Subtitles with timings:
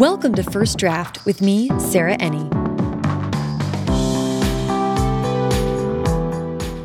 [0.00, 2.48] Welcome to First Draft with me, Sarah Enni.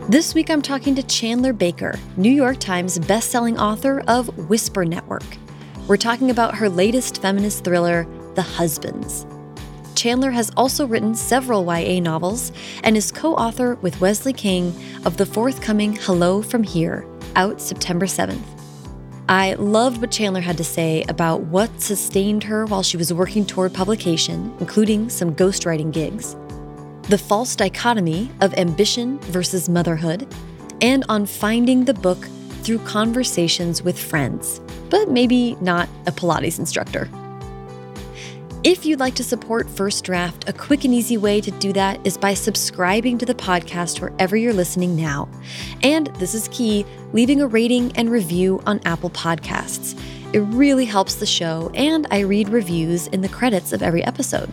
[0.10, 5.24] This week I'm talking to Chandler Baker, New York Times bestselling author of Whisper Network.
[5.88, 9.26] We're talking about her latest feminist thriller, The Husbands.
[9.96, 12.52] Chandler has also written several YA novels
[12.84, 14.76] and is co author with Wesley King
[15.06, 17.08] of the forthcoming Hello from Here,
[17.38, 18.55] out September 7th.
[19.28, 23.44] I loved what Chandler had to say about what sustained her while she was working
[23.44, 26.36] toward publication, including some ghostwriting gigs,
[27.10, 30.32] the false dichotomy of ambition versus motherhood,
[30.82, 32.24] and on finding the book
[32.62, 34.62] through conversations with friends,
[34.92, 37.10] but maybe not a Pilates instructor.
[38.66, 42.04] If you'd like to support First Draft, a quick and easy way to do that
[42.04, 45.30] is by subscribing to the podcast wherever you're listening now.
[45.84, 46.84] And this is key
[47.14, 49.96] leaving a rating and review on Apple Podcasts.
[50.34, 54.50] It really helps the show, and I read reviews in the credits of every episode.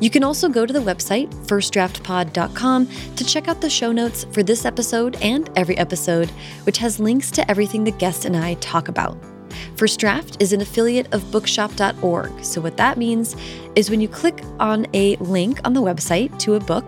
[0.00, 4.42] You can also go to the website, firstdraftpod.com, to check out the show notes for
[4.42, 6.28] this episode and every episode,
[6.64, 9.16] which has links to everything the guest and I talk about.
[9.76, 12.44] First Draft is an affiliate of bookshop.org.
[12.44, 13.36] So, what that means
[13.76, 16.84] is when you click on a link on the website to a book,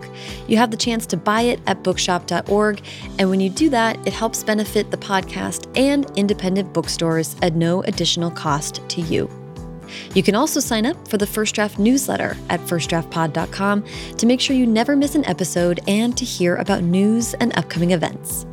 [0.47, 2.81] you have the chance to buy it at bookshop.org.
[3.19, 7.81] And when you do that, it helps benefit the podcast and independent bookstores at no
[7.83, 9.29] additional cost to you.
[10.13, 13.85] You can also sign up for the First Draft newsletter at firstdraftpod.com
[14.17, 17.91] to make sure you never miss an episode and to hear about news and upcoming
[17.91, 18.45] events.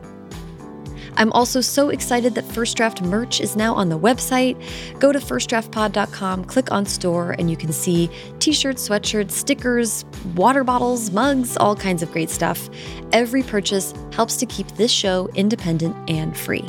[1.21, 4.57] I'm also so excited that First Draft merch is now on the website.
[4.99, 10.65] Go to firstdraftpod.com, click on store, and you can see t shirts, sweatshirts, stickers, water
[10.65, 12.71] bottles, mugs, all kinds of great stuff.
[13.13, 16.65] Every purchase helps to keep this show independent and free.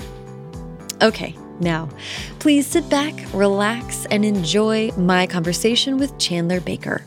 [1.02, 1.88] Okay, now,
[2.39, 7.05] please sit back, relax, and enjoy my conversation with Chandler Baker.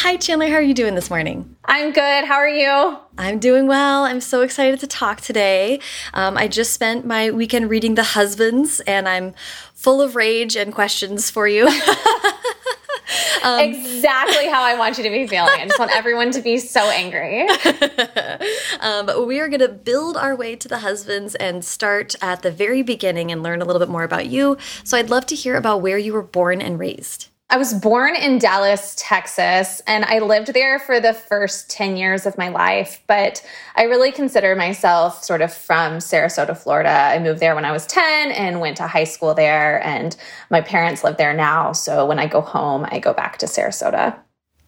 [0.00, 0.48] Hi, Chandler.
[0.48, 1.56] How are you doing this morning?
[1.64, 2.24] I'm good.
[2.26, 2.98] How are you?
[3.16, 4.04] I'm doing well.
[4.04, 5.80] I'm so excited to talk today.
[6.12, 9.32] Um, I just spent my weekend reading The Husbands, and I'm
[9.72, 11.66] full of rage and questions for you.
[13.42, 15.58] um, exactly how I want you to be feeling.
[15.58, 17.48] I just want everyone to be so angry.
[18.80, 22.42] um, but we are going to build our way to The Husbands and start at
[22.42, 24.58] the very beginning and learn a little bit more about you.
[24.84, 27.28] So I'd love to hear about where you were born and raised.
[27.48, 32.26] I was born in Dallas, Texas, and I lived there for the first 10 years
[32.26, 33.00] of my life.
[33.06, 33.40] But
[33.76, 36.90] I really consider myself sort of from Sarasota, Florida.
[36.90, 40.16] I moved there when I was 10 and went to high school there, and
[40.50, 41.70] my parents live there now.
[41.70, 44.18] So when I go home, I go back to Sarasota.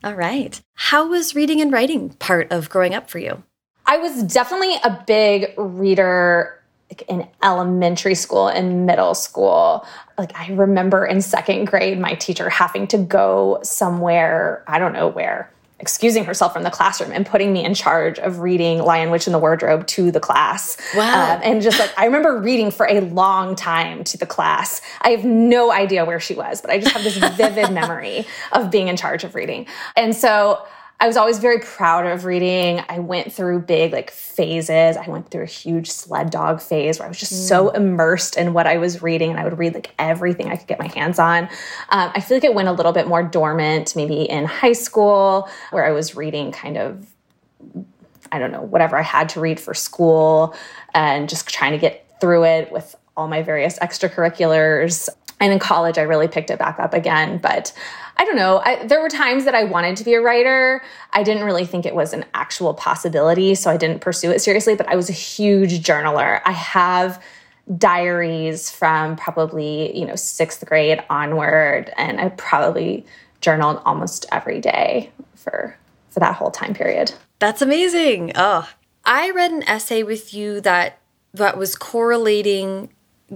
[0.05, 0.61] All right.
[0.75, 3.43] How was reading and writing part of growing up for you?
[3.87, 6.58] I was definitely a big reader
[7.09, 9.87] in elementary school and middle school.
[10.17, 15.09] Like I remember in second grade, my teacher having to go somewhere, I don't know
[15.09, 19.27] where, excusing herself from the classroom and putting me in charge of reading Lion Witch
[19.27, 20.77] in the Wardrobe to the class.
[20.97, 21.37] Wow.
[21.37, 24.81] Um, and just like, I remember reading for a long time to the class.
[25.03, 28.71] I have no idea where she was, but I just have this vivid memory of
[28.71, 29.67] being in charge of reading.
[29.95, 30.67] And so
[31.01, 32.83] I was always very proud of reading.
[32.89, 34.97] I went through big like phases.
[34.97, 37.49] I went through a huge sled dog phase where I was just mm.
[37.49, 40.67] so immersed in what I was reading and I would read like everything I could
[40.67, 41.45] get my hands on.
[41.91, 45.49] Um, I feel like it went a little bit more dormant maybe in high school
[45.71, 47.07] where I was reading kind of
[48.31, 50.55] I don't know, whatever I had to read for school
[50.95, 55.09] and just trying to get through it with all my various extracurriculars.
[55.41, 57.39] And in college, I really picked it back up again.
[57.39, 57.73] But
[58.17, 58.61] I don't know.
[58.65, 60.83] I, there were times that I wanted to be a writer.
[61.13, 64.75] I didn't really think it was an actual possibility, so I didn't pursue it seriously.
[64.75, 66.41] But I was a huge journaler.
[66.45, 67.23] I have
[67.77, 73.07] diaries from probably you know sixth grade onward, and I probably
[73.41, 75.77] journaled almost every day for
[76.11, 77.13] for that whole time period.
[77.39, 78.33] That's amazing.
[78.35, 78.69] Oh,
[79.05, 80.99] I read an essay with you that
[81.35, 82.91] that was correlating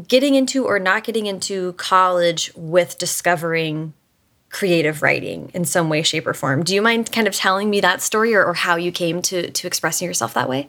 [0.06, 3.92] getting into or not getting into college with discovering
[4.50, 6.62] creative writing in some way, shape, or form.
[6.62, 9.50] Do you mind kind of telling me that story or, or how you came to
[9.50, 10.68] to expressing yourself that way?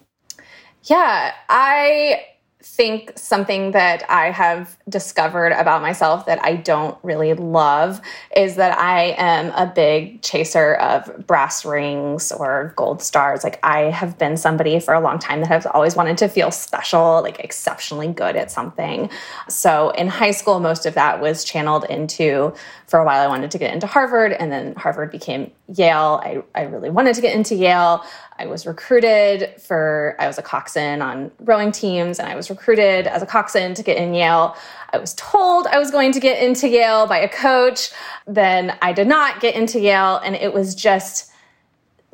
[0.84, 2.26] Yeah, I
[2.64, 8.00] think something that I have discovered about myself that I don't really love
[8.38, 13.44] is that I am a big chaser of brass rings or gold stars.
[13.44, 16.52] Like, I have been somebody for a long time that has always wanted to feel
[16.52, 19.10] special, like exceptionally good at something.
[19.50, 22.54] So, in high school, most of that was channeled into
[22.94, 26.22] for a while, I wanted to get into Harvard, and then Harvard became Yale.
[26.24, 28.06] I, I really wanted to get into Yale.
[28.38, 33.08] I was recruited for, I was a coxswain on rowing teams, and I was recruited
[33.08, 34.56] as a coxswain to get in Yale.
[34.94, 37.90] I was told I was going to get into Yale by a coach.
[38.28, 41.32] Then I did not get into Yale, and it was just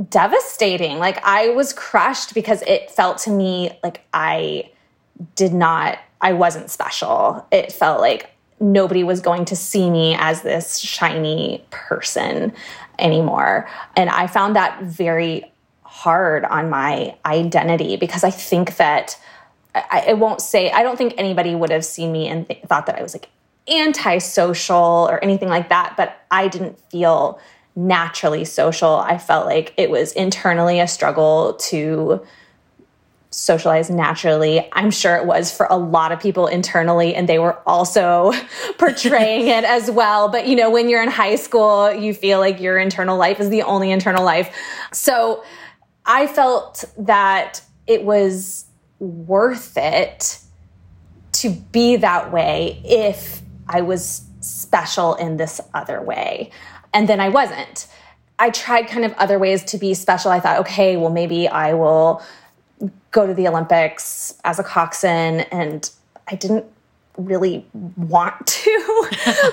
[0.07, 0.97] devastating.
[0.97, 4.71] Like I was crushed because it felt to me like I
[5.35, 7.45] did not, I wasn't special.
[7.51, 8.29] It felt like
[8.59, 12.53] nobody was going to see me as this shiny person
[12.97, 13.69] anymore.
[13.95, 15.51] And I found that very
[15.83, 19.19] hard on my identity because I think that
[19.75, 22.85] I, I won't say, I don't think anybody would have seen me and th thought
[22.85, 23.29] that I was like
[23.69, 27.39] antisocial or anything like that, but I didn't feel
[27.75, 28.95] naturally social.
[28.95, 32.21] I felt like it was internally a struggle to
[33.31, 34.67] socialize naturally.
[34.73, 38.33] I'm sure it was for a lot of people internally, and they were also
[38.77, 40.29] portraying it as well.
[40.29, 43.49] But you know, when you're in high school, you feel like your internal life is
[43.49, 44.55] the only internal life.
[44.91, 45.43] So
[46.05, 48.65] I felt that it was
[48.99, 50.39] worth it
[51.31, 56.51] to be that way if I was special in this other way.
[56.93, 57.87] And then I wasn't.
[58.39, 60.31] I tried kind of other ways to be special.
[60.31, 62.23] I thought, okay, well, maybe I will
[63.11, 65.41] go to the Olympics as a coxswain.
[65.51, 65.89] And
[66.27, 66.65] I didn't
[67.17, 69.07] really want to,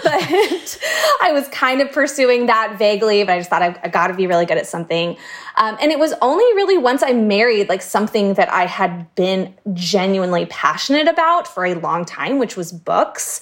[0.05, 0.79] but
[1.23, 3.25] I was kind of pursuing that vaguely.
[3.25, 5.17] But I just thought I, I got to be really good at something.
[5.57, 9.55] Um, and it was only really once I married, like something that I had been
[9.73, 13.41] genuinely passionate about for a long time, which was books,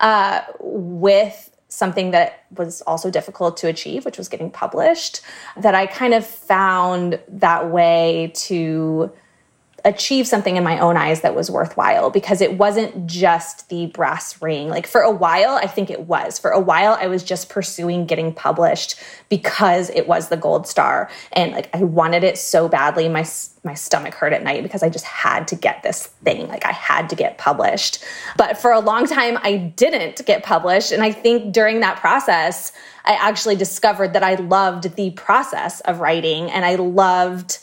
[0.00, 5.20] uh, with something that was also difficult to achieve, which was getting published,
[5.56, 9.12] that I kind of found that way to
[9.86, 14.42] achieve something in my own eyes that was worthwhile because it wasn't just the brass
[14.42, 14.68] ring.
[14.68, 16.40] Like for a while, I think it was.
[16.40, 21.08] For a while, I was just pursuing getting published because it was the gold star.
[21.32, 23.08] And like I wanted it so badly.
[23.08, 23.24] My,
[23.62, 26.48] my stomach hurt at night because I just had to get this thing.
[26.48, 28.02] Like I had to get published.
[28.36, 30.90] But for a long time, I didn't get published.
[30.90, 32.72] And I think during that process,
[33.04, 37.60] I actually discovered that I loved the process of writing and I loved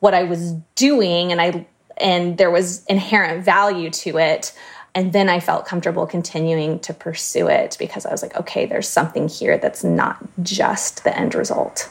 [0.00, 1.66] what I was doing and I
[1.98, 4.52] and there was inherent value to it
[4.94, 8.88] and then I felt comfortable continuing to pursue it because I was like okay there's
[8.88, 11.90] something here that's not just the end result.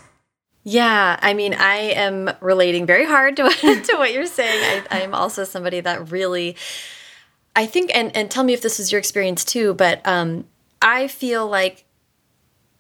[0.68, 4.84] Yeah, I mean, I am relating very hard to, to what you're saying.
[4.90, 6.56] I, I'm also somebody that really,
[7.56, 10.46] I think, and, and tell me if this is your experience too, but um,
[10.82, 11.85] I feel like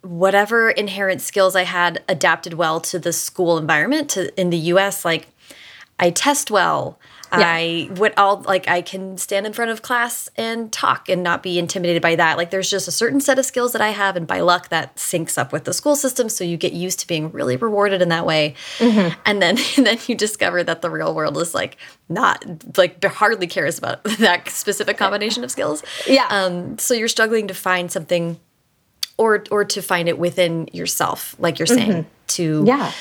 [0.05, 5.03] whatever inherent skills I had adapted well to the school environment to in the US
[5.03, 5.27] like
[5.99, 6.99] I test well.
[7.31, 7.39] Yeah.
[7.41, 11.41] I would all like I can stand in front of class and talk and not
[11.41, 12.37] be intimidated by that.
[12.37, 14.95] Like there's just a certain set of skills that I have and by luck that
[14.95, 18.09] syncs up with the school system so you get used to being really rewarded in
[18.09, 18.55] that way.
[18.77, 19.15] Mm -hmm.
[19.25, 22.45] And then and then you discover that the real world is like not
[22.77, 25.83] like hardly cares about that specific combination of skills.
[26.05, 26.27] Yeah.
[26.29, 28.39] Um so you're struggling to find something
[29.17, 32.35] or or to find it within yourself, like you're saying, mm -hmm.
[32.35, 32.91] to yeah.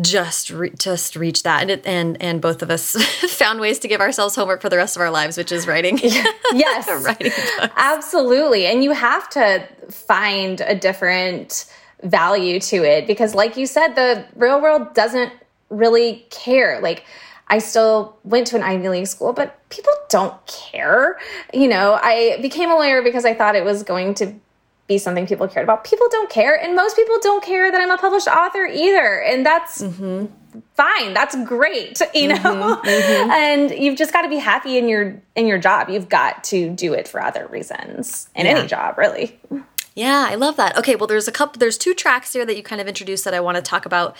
[0.00, 1.62] just re just reach that.
[1.62, 2.92] And it, and and both of us
[3.42, 6.00] found ways to give ourselves homework for the rest of our lives which is writing.
[6.52, 6.88] Yes.
[7.06, 7.32] Writing
[7.76, 8.66] absolutely.
[8.66, 11.66] And you have to find a different
[12.02, 15.32] value to it because like you said the real world doesn't
[15.68, 16.80] really care.
[16.80, 17.04] Like
[17.50, 21.18] I still went to an Ivy League school, but people don't care.
[21.52, 24.34] You know, I became a lawyer because I thought it was going to
[24.90, 25.84] be something people cared about.
[25.84, 29.46] People don't care, and most people don't care that I'm a published author either, and
[29.46, 30.28] that's mm -hmm.
[30.74, 31.14] fine.
[31.14, 32.52] That's great, you know.
[32.54, 33.30] Mm -hmm, mm -hmm.
[33.44, 35.04] And you've just got to be happy in your
[35.34, 35.82] in your job.
[35.92, 38.58] You've got to do it for other reasons in yeah.
[38.58, 39.26] any job, really.
[39.94, 40.72] Yeah, I love that.
[40.80, 41.58] Okay, well, there's a couple.
[41.62, 44.16] There's two tracks here that you kind of introduced that I want to talk about,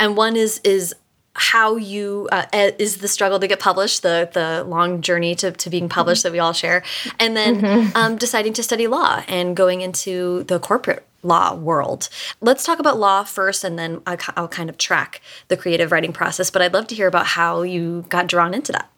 [0.00, 0.94] and one is is
[1.38, 2.46] how you uh,
[2.78, 6.30] is the struggle to get published, the the long journey to, to being published mm
[6.30, 6.34] -hmm.
[6.34, 6.82] that we all share,
[7.18, 7.96] and then mm -hmm.
[7.98, 12.08] um, deciding to study law and going into the corporate law world.
[12.40, 16.12] Let's talk about law first, and then I'll, I'll kind of track the creative writing
[16.12, 16.50] process.
[16.50, 18.88] But I'd love to hear about how you got drawn into that.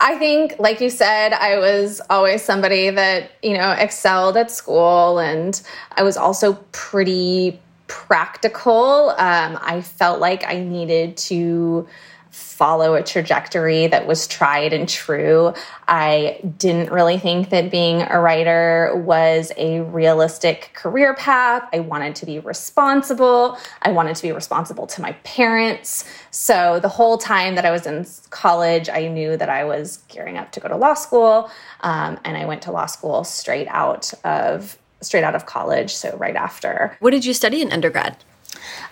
[0.00, 5.18] I think, like you said, I was always somebody that, you know, excelled at school
[5.18, 5.60] and
[5.92, 9.10] I was also pretty practical.
[9.10, 11.86] Um, I felt like I needed to
[12.34, 15.54] follow a trajectory that was tried and true.
[15.86, 21.68] I didn't really think that being a writer was a realistic career path.
[21.72, 23.56] I wanted to be responsible.
[23.82, 26.04] I wanted to be responsible to my parents.
[26.32, 30.36] So the whole time that I was in college, I knew that I was gearing
[30.36, 31.50] up to go to law school.
[31.82, 36.16] Um, and I went to law school straight out of straight out of college, so
[36.16, 36.96] right after.
[37.00, 38.16] What did you study in undergrad?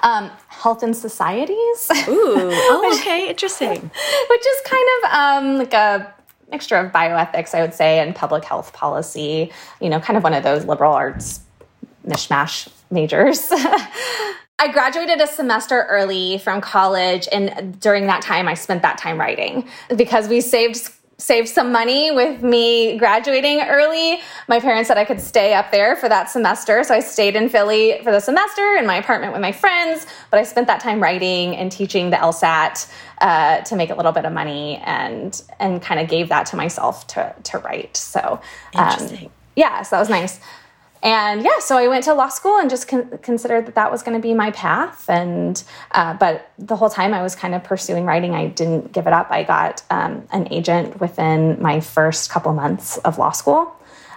[0.02, 1.90] Um, health and societies.
[2.08, 3.70] Ooh, oh, okay, interesting.
[4.30, 6.14] Which is kind of um, like a
[6.50, 9.52] mixture of bioethics, I would say, and public health policy.
[9.80, 11.40] You know, kind of one of those liberal arts
[12.06, 13.48] mishmash majors.
[13.50, 19.18] I graduated a semester early from college, and during that time, I spent that time
[19.18, 20.90] writing because we saved
[21.22, 24.20] saved some money with me graduating early.
[24.48, 27.48] My parents said I could stay up there for that semester, so I stayed in
[27.48, 30.06] Philly for the semester in my apartment with my friends.
[30.30, 34.10] But I spent that time writing and teaching the LSAT uh, to make a little
[34.10, 37.96] bit of money, and and kind of gave that to myself to to write.
[37.96, 38.40] So,
[38.74, 40.40] um, yeah, so that was nice
[41.02, 44.02] and yeah, so I went to law school and just con considered that that was
[44.02, 45.10] going to be my path.
[45.10, 49.08] And uh, but the whole time I was kind of pursuing writing, I didn't give
[49.08, 49.28] it up.
[49.30, 53.74] I got um, an agent within my first couple months of law school.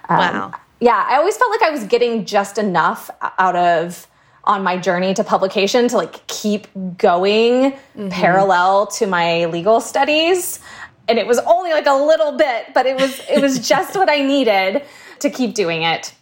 [0.09, 0.53] Um, wow.
[0.79, 4.07] Yeah, I always felt like I was getting just enough out of
[4.43, 8.09] on my journey to publication to like keep going mm -hmm.
[8.21, 10.59] parallel to my legal studies
[11.07, 14.09] and it was only like a little bit but it was it was just what
[14.09, 14.83] i needed
[15.19, 16.13] to keep doing it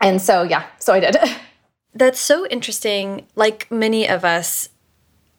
[0.00, 1.16] and so, yeah, so I did.
[1.94, 3.26] That's so interesting.
[3.34, 4.68] Like many of us,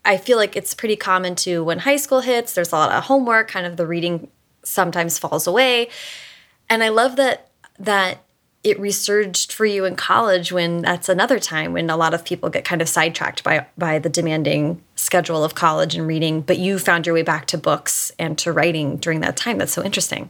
[0.04, 3.06] I feel like it's pretty common to when high school hits, there's a lot of
[3.06, 4.30] homework, kind of the reading
[4.64, 5.90] sometimes falls away.
[6.70, 7.50] And I love that
[7.80, 8.24] that
[8.64, 12.50] it resurged for you in college when that's another time when a lot of people
[12.50, 16.78] get kind of sidetracked by by the demanding schedule of college and reading, but you
[16.78, 19.58] found your way back to books and to writing during that time.
[19.58, 20.30] That's so interesting.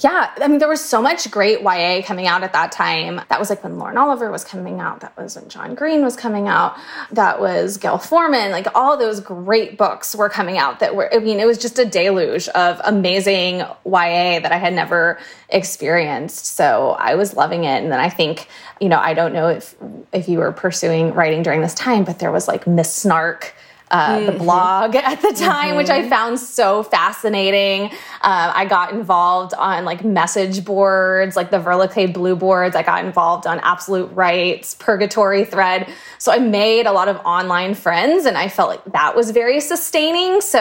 [0.00, 3.20] Yeah, I mean, there was so much great YA coming out at that time.
[3.28, 5.00] That was like when Lauren Oliver was coming out.
[5.00, 6.76] That was when John Green was coming out.
[7.10, 8.52] That was Gayle Forman.
[8.52, 11.78] Like all those great books were coming out that were, I mean, it was just
[11.78, 16.46] a deluge of amazing YA that I had never experienced.
[16.46, 17.82] So I was loving it.
[17.82, 18.48] And then I think,
[18.80, 19.74] you know, I don't know if,
[20.12, 23.54] if you were pursuing writing during this time, but there was like Miss Snark
[23.90, 24.26] uh, mm -hmm.
[24.26, 24.44] the mm-hmm.
[24.44, 25.76] blog at the time, mm -hmm.
[25.76, 26.16] which I mm-hmm.
[26.16, 27.80] found so fascinating.
[28.28, 32.74] Uh, I got involved on like message boards, like the Verla Kay Blue boards.
[32.76, 35.80] I got involved on Absolute Write's, Purgatory Thread.
[36.18, 39.60] So I made a lot of online friends, and I felt like that was very
[39.60, 40.40] sustaining.
[40.40, 40.60] So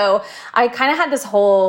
[0.61, 1.67] I kind of had this whole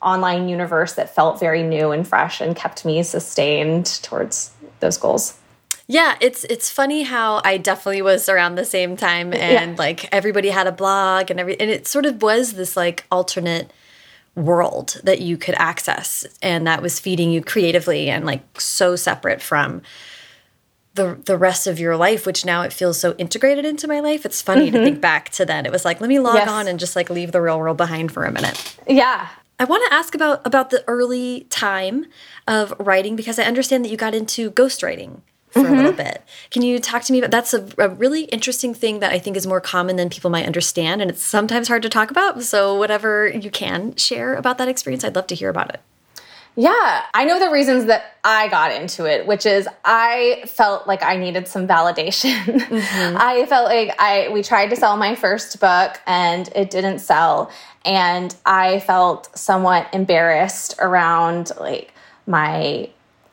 [0.00, 4.50] online universe that felt very new and fresh and kept me sustained towards
[4.80, 5.34] those goals.
[5.90, 9.74] Yeah, it's it's funny how I definitely was around the same time and yeah.
[9.78, 13.72] like everybody had a blog and every and it sort of was this like alternate
[14.34, 19.40] world that you could access and that was feeding you creatively and like so separate
[19.40, 19.80] from
[20.94, 24.24] the the rest of your life which now it feels so integrated into my life
[24.26, 24.72] it's funny mm -hmm.
[24.72, 24.84] to mm-hmm.
[24.84, 26.48] think back to then it was like let me log yes.
[26.48, 29.28] on and just like leave the real world behind for a minute yeah
[29.58, 32.06] I want to ask about about the early time
[32.46, 35.72] of writing because I understand that you got into ghostwriting for mm -hmm.
[35.72, 36.12] a little mm-hmm.
[36.12, 36.22] bit.
[36.50, 39.36] Can you talk to me about that's a, a, really interesting thing that I think
[39.36, 42.42] is more common than people might understand, and it's sometimes hard to talk about.
[42.42, 45.80] So whatever you can share about that experience, I'd love to hear about it.
[46.60, 51.04] Yeah, I know the reasons that I got into it, which is I felt like
[51.04, 52.34] I needed some validation.
[52.46, 53.16] Mm -hmm.
[53.32, 57.50] I felt like I we tried to sell my first book and it didn't sell,
[57.84, 61.88] and I felt somewhat embarrassed around like
[62.26, 62.88] my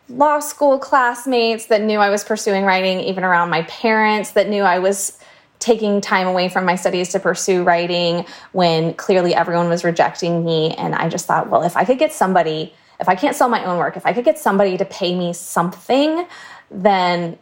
[0.10, 4.62] law school classmates that knew I was pursuing writing, even around my parents that knew
[4.62, 5.18] I was
[5.60, 10.76] taking time away from my studies to pursue writing when clearly everyone was rejecting me.
[10.76, 13.64] And I just thought, well, if I could get somebody, if I can't sell my
[13.66, 16.28] own work, if I could get somebody to pay me something,
[16.70, 17.38] then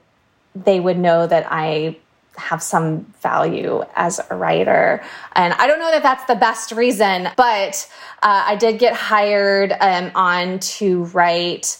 [0.55, 1.97] they would know that I
[2.37, 5.03] have some value as a writer.
[5.35, 7.91] And I don't know that that's the best reason, but
[8.23, 11.77] uh, I did get hired um, on to write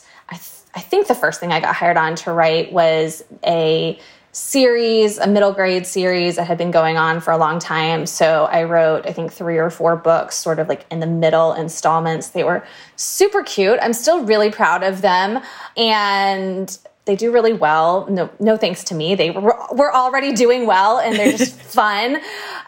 [0.75, 3.99] I think the first thing I got hired on to write was a
[4.31, 8.07] series, a middle grade series that had been going on for a long time.
[8.07, 11.53] So I wrote, I think, three or four books, sort of like in the middle
[11.53, 12.29] installments.
[12.29, 12.65] They were
[12.95, 13.77] super cute.
[13.81, 15.39] I'm still really proud of them.
[15.77, 16.75] And
[17.05, 18.07] they do really well.
[18.09, 19.13] No, no thanks to me.
[19.13, 22.17] They were, were already doing well and they're just fun.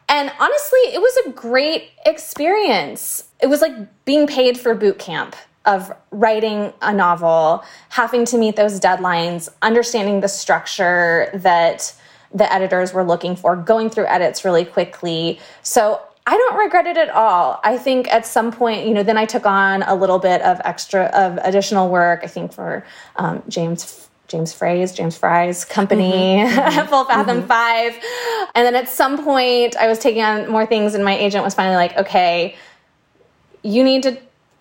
[0.07, 3.23] And honestly, it was a great experience.
[3.41, 3.73] It was like
[4.05, 5.35] being paid for boot camp
[5.65, 11.93] of writing a novel, having to meet those deadlines, understanding the structure that
[12.33, 15.39] the editors were looking for, going through edits really quickly.
[15.63, 17.59] So I don't regret it at all.
[17.63, 20.59] I think at some point, you know, then I took on a little bit of
[20.65, 26.47] extra, of additional work, I think for um, James James Frey's, James Frey's company, mm
[26.47, 26.87] -hmm.
[26.91, 27.53] Full Fathom mm -hmm.
[27.55, 27.93] Five.
[28.55, 31.53] And then at some point, I was taking on more things, and my agent was
[31.53, 32.55] finally like, okay,
[33.61, 34.11] you need to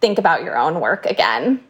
[0.05, 1.65] think about your own work again.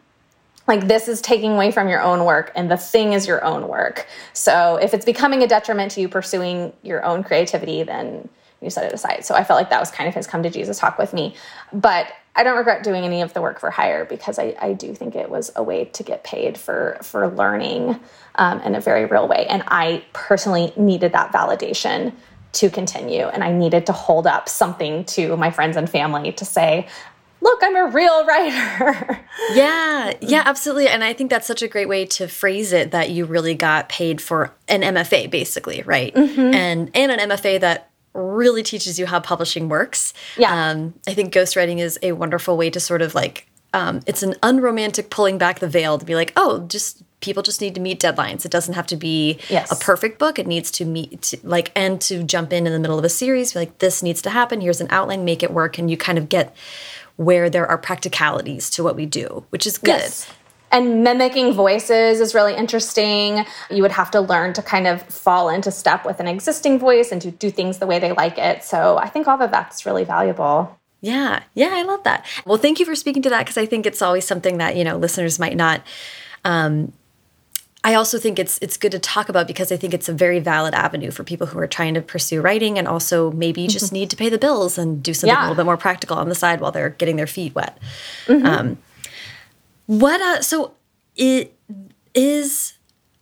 [0.67, 3.69] like this is taking away from your own work and the thing is your own
[3.69, 4.07] work.
[4.33, 8.27] So if it's becoming a detriment to you pursuing your own creativity, then
[8.61, 9.23] you set it aside.
[9.23, 11.33] So I felt like that was kind of his come to Jesus talk with me.
[11.71, 14.93] But I don't regret doing any of the work for hire because I, I do
[14.93, 17.97] think it was a way to get paid for for learning
[18.35, 19.45] um, in a very real way.
[19.47, 22.11] And I personally needed that validation
[22.53, 23.27] to continue.
[23.27, 26.87] And I needed to hold up something to my friends and family to say,
[27.45, 29.19] look, I'm a real writer.
[29.53, 30.87] yeah, yeah, absolutely.
[30.87, 33.87] And I think that's such a great way to phrase it that you really got
[33.87, 36.13] paid for an MFA, basically, right?
[36.15, 36.55] Mm -hmm.
[36.55, 40.13] And and an MFA that really teaches you how publishing works.
[40.37, 40.53] Yeah.
[40.55, 44.35] Um, I think ghostwriting is a wonderful way to sort of like um, it's an
[44.41, 47.99] unromantic pulling back the veil to be like, oh, just people just need to meet
[47.99, 48.45] deadlines.
[48.45, 49.69] It doesn't have to be yes.
[49.71, 50.39] a perfect book.
[50.39, 53.09] It needs to meet to, like and to jump in in the middle of a
[53.09, 53.55] series.
[53.55, 54.61] like this needs to happen.
[54.61, 55.25] Here's an outline.
[55.25, 56.55] Make it work, and you kind of get
[57.17, 59.99] where there are practicalities to what we do, which is good.
[59.99, 60.31] Yes.
[60.71, 63.45] And mimicking voices is really interesting.
[63.69, 67.11] You would have to learn to kind of fall into step with an existing voice
[67.11, 68.63] and to do things the way they like it.
[68.63, 70.77] So I think all of that's really valuable.
[71.01, 72.25] Yeah, yeah, I love that.
[72.45, 74.83] Well, thank you for speaking to that because I think it's always something that, you
[74.83, 75.81] know, listeners might not
[76.43, 76.91] um,
[77.85, 80.39] I also think it's it's good to talk about because I think it's a very
[80.39, 83.95] valid avenue for people who are trying to pursue writing and also maybe just mm-hmm.
[83.97, 85.41] need to pay the bills and do something yeah.
[85.41, 87.77] a little bit more practical on the side while they're getting their feet wet.
[88.25, 88.59] Mm -hmm.
[88.59, 88.77] um,
[89.85, 90.71] what uh, so
[91.15, 91.53] it
[92.13, 92.73] is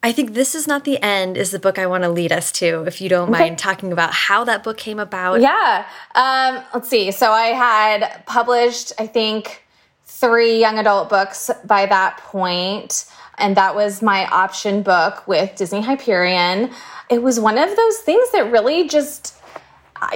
[0.02, 2.52] I think this is not the end is the book I want to lead us
[2.54, 3.44] to if you don't okay.
[3.44, 5.42] mind talking about how that book came about.
[5.42, 5.86] Yeah.
[6.16, 7.12] Um, let's see.
[7.12, 9.64] So I had published I think
[10.06, 13.06] three young adult books by that point
[13.38, 16.72] and that was my option book with Disney Hyperion.
[17.10, 19.36] It was one of those things that really just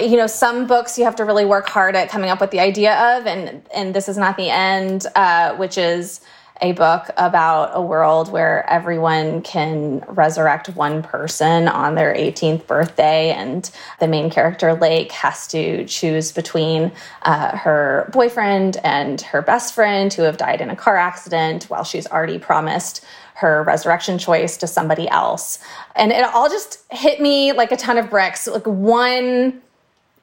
[0.00, 2.60] you know some books you have to really work hard at coming up with the
[2.60, 6.20] idea of and and this is not the end uh, which is
[6.60, 13.30] a book about a world where everyone can resurrect one person on their 18th birthday.
[13.30, 19.74] And the main character, Lake, has to choose between uh, her boyfriend and her best
[19.74, 24.56] friend who have died in a car accident while she's already promised her resurrection choice
[24.56, 25.60] to somebody else.
[25.94, 28.48] And it all just hit me like a ton of bricks.
[28.48, 29.62] Like one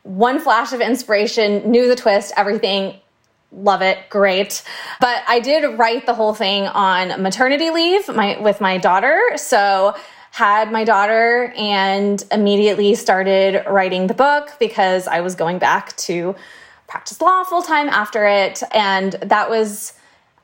[0.04, 3.00] one flash of inspiration, knew the twist, everything
[3.52, 4.10] love it.
[4.10, 4.64] Great.
[5.00, 9.22] But i did write the whole thing on maternity leave my with my daughter.
[9.38, 9.96] So
[10.32, 16.36] had my daughter and immediately started writing the book because i was going back to
[16.88, 18.62] practice law full time after it.
[18.74, 19.94] And that was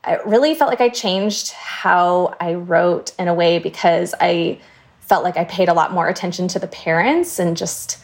[0.04, 4.60] I really felt like I changed how I wrote in a way because I
[5.00, 7.98] felt like I paid a lot more attention to the parents and just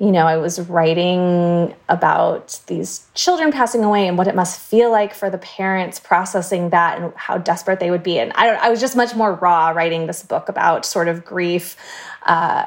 [0.00, 4.92] you know, I was writing about these children passing away and what it must feel
[4.92, 8.20] like for the parents processing that and how desperate they would be.
[8.20, 11.24] And I, don't, I was just much more raw writing this book about sort of
[11.24, 11.76] grief.
[12.22, 12.66] Uh,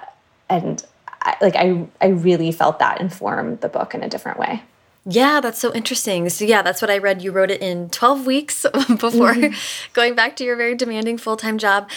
[0.50, 0.84] and
[1.22, 4.64] I, like, I, I really felt that inform the book in a different way.
[5.06, 6.28] Yeah, that's so interesting.
[6.30, 7.22] So yeah, that's what I read.
[7.22, 9.94] You wrote it in 12 weeks before mm -hmm.
[9.94, 11.90] going back to your very demanding full-time job.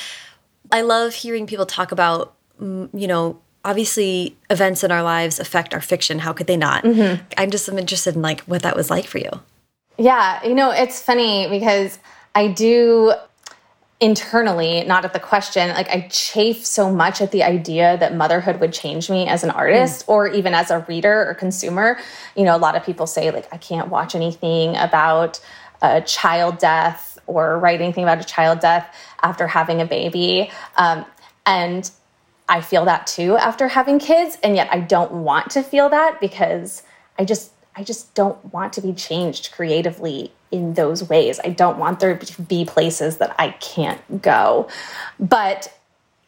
[0.72, 5.74] I love hearing people talk about, mm, you know, obviously events in our lives affect
[5.74, 6.20] our fiction.
[6.20, 6.84] How could they not?
[6.84, 7.20] Mm -hmm.
[7.38, 9.40] I'm just I'm interested in like what that was like for you.
[9.96, 11.98] Yeah, you know, it's funny because
[12.34, 13.14] I do
[14.00, 18.60] internally, not at the question, like I chafe so much at the idea that motherhood
[18.60, 20.08] would change me as an artist mm.
[20.12, 21.98] or even as a reader or consumer.
[22.36, 25.40] You know, a lot of people say like I can't watch anything about
[25.80, 30.50] a child death or write anything about a child death after having a baby.
[30.76, 31.06] Um,
[31.46, 31.90] and
[32.48, 36.20] I feel that too after having kids, and yet I don't want to feel that
[36.20, 36.82] because
[37.18, 41.40] I just I just don't want to be changed creatively in those ways.
[41.42, 44.68] I don't want there to be places that I can't go.
[45.18, 45.76] But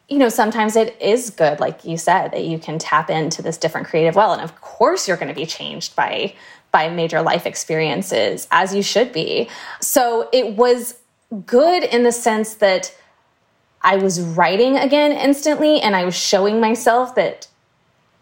[0.09, 3.57] you know, sometimes it is good, like you said, that you can tap into this
[3.57, 4.31] different creative well.
[4.31, 6.33] And of course you're going to be changed by
[6.71, 9.49] by major life experiences, as you should be.
[9.79, 10.97] So it was
[11.45, 12.93] good in the sense that
[13.87, 17.47] I was writing again instantly and I was showing myself that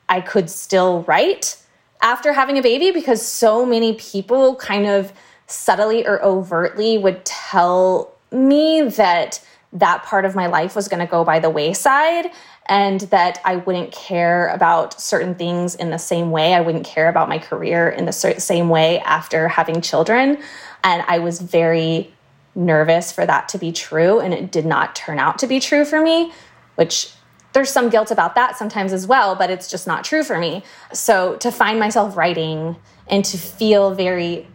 [0.07, 1.57] I could still write
[2.03, 5.11] after having a baby because so many people kind of
[5.47, 11.09] subtly or overtly would tell me that that part of my life was going to
[11.09, 12.29] go by the wayside
[12.67, 16.53] and that I wouldn't care about certain things in the same way.
[16.53, 20.43] I wouldn't care about my career in the same way after having children.
[20.83, 22.13] And I was very
[22.55, 25.85] nervous for that to be true, and it did not turn out to be true
[25.85, 26.31] for me,
[26.75, 27.11] which
[27.53, 30.63] there's some guilt about that sometimes as well, but it's just not true for me.
[30.93, 32.75] So to find myself writing
[33.07, 34.47] and to feel very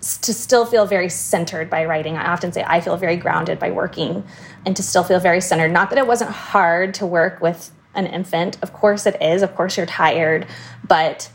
[0.00, 2.16] to still feel very centered by writing.
[2.16, 4.24] I often say I feel very grounded by working
[4.64, 5.72] and to still feel very centered.
[5.72, 8.56] Not that it wasn't hard to work with an infant.
[8.62, 9.42] Of course it is.
[9.42, 10.46] Of course you're tired,
[10.86, 11.30] but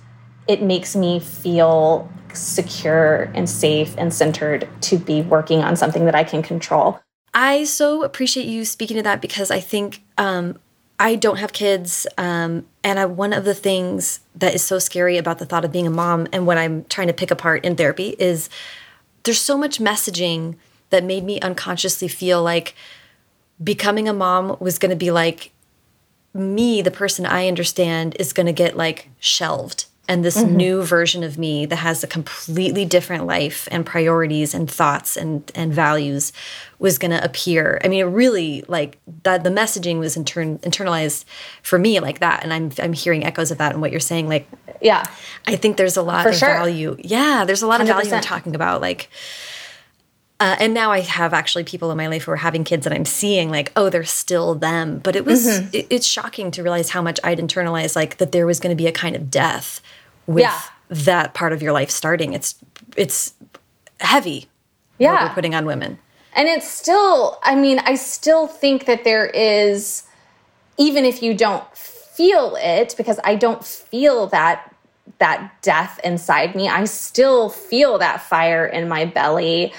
[0.47, 6.15] it makes me feel secure and safe and centered to be working on something that
[6.15, 6.99] I can control.
[7.33, 10.57] I so appreciate you speaking to that because I think um,
[10.99, 12.07] I don't have kids.
[12.17, 15.71] Um, and I, one of the things that is so scary about the thought of
[15.71, 18.49] being a mom and what I'm trying to pick apart in therapy is
[19.23, 20.55] there's so much messaging
[20.89, 22.75] that made me unconsciously feel like
[23.63, 25.51] becoming a mom was going to be like
[26.33, 30.55] me, the person I understand, is going to get like shelved and this mm -hmm.
[30.55, 35.51] new version of me that has a completely different life and priorities and thoughts and
[35.55, 36.33] and values
[36.79, 37.79] was going to appear.
[37.83, 41.25] I mean, it really like that the messaging was intern internalized
[41.61, 44.29] for me like that and I'm I'm hearing echoes of that in what you're saying
[44.29, 44.45] like
[44.81, 45.03] yeah.
[45.53, 46.53] I think there's a lot for of sure.
[46.59, 46.95] value.
[47.17, 47.83] Yeah, there's a lot 100%.
[47.83, 49.09] of value in talking about like
[50.41, 52.95] uh, and now I have actually people in my life who are having kids and
[52.95, 54.99] I'm seeing like, oh, they're still them.
[54.99, 55.75] But it was, mm -hmm.
[55.75, 58.83] it, it's shocking to realize how much I'd internalized like that there was going to
[58.83, 59.81] be a kind of death
[60.29, 60.61] with yeah.
[60.89, 62.33] that part of your life starting.
[62.33, 62.55] It's,
[62.95, 63.33] it's
[63.99, 64.47] heavy.
[64.99, 65.27] Yeah.
[65.27, 65.97] We're putting on women.
[66.33, 70.03] And it's still, I mean, I still think that there is,
[70.77, 74.75] even if you don't feel it, because I don't feel that
[75.17, 76.69] that death inside me.
[76.69, 79.73] I still feel that fire in my belly.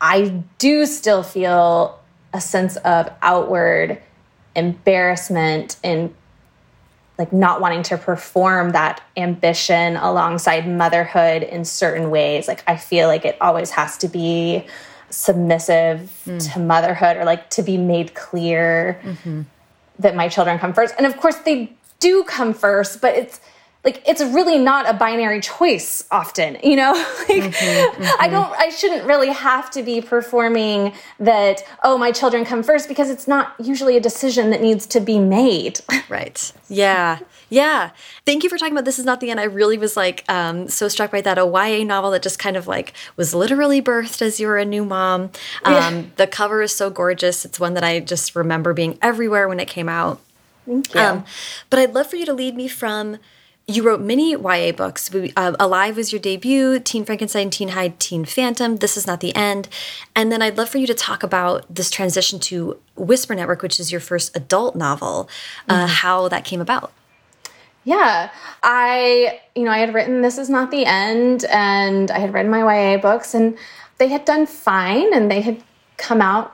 [0.00, 1.98] I do still feel
[2.34, 4.02] a sense of outward
[4.56, 6.12] embarrassment and
[7.18, 12.46] like not wanting to perform that ambition alongside motherhood in certain ways.
[12.46, 14.66] Like I feel like it always has to be
[15.08, 16.52] submissive mm.
[16.52, 19.44] to motherhood or like to be made clear mm -hmm.
[19.98, 20.94] that my children come first.
[20.98, 23.40] And of course they do come first, but it's
[23.86, 26.92] like it's really not a binary choice often you know?
[27.28, 28.24] Like mm -hmm, mm -hmm.
[28.24, 30.92] i don't i shouldn't really have to be performing
[31.30, 35.00] that oh my children come first because it's not usually a decision that needs to
[35.00, 35.80] be made.
[36.08, 36.52] Right.
[36.68, 37.18] Yeah.
[37.48, 37.90] Yeah.
[38.24, 39.40] Thank you for talking about this is not the end.
[39.40, 42.56] I really was like um, so struck by that a ya novel that just kind
[42.56, 45.30] of like was literally birthed as you were a new mom.
[45.64, 46.02] Um, yeah.
[46.16, 47.44] the cover is so gorgeous.
[47.44, 50.20] It's one that i just remember being everywhere when it came out.
[50.64, 51.00] Thank you.
[51.00, 51.24] Um,
[51.70, 53.18] but I'd love for you to lead me from
[53.68, 55.12] you wrote many YA books.
[55.12, 59.34] Uh, Alive was your debut, Teen Frankenstein, Teen Hyde, Teen Phantom, This Is Not the
[59.34, 59.68] End.
[60.14, 63.80] And then I'd love for you to talk about this transition to Whisper Network, which
[63.80, 65.28] is your first adult novel,
[65.68, 65.88] uh, mm -hmm.
[66.02, 66.92] how that came about.
[67.84, 68.30] Yeah,
[68.62, 72.46] I, you know, I had written This Is Not the End and I had read
[72.46, 73.56] my YA books and
[73.98, 75.56] they had done fine and they had
[75.96, 76.50] come out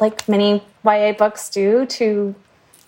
[0.00, 2.34] like many YA books do to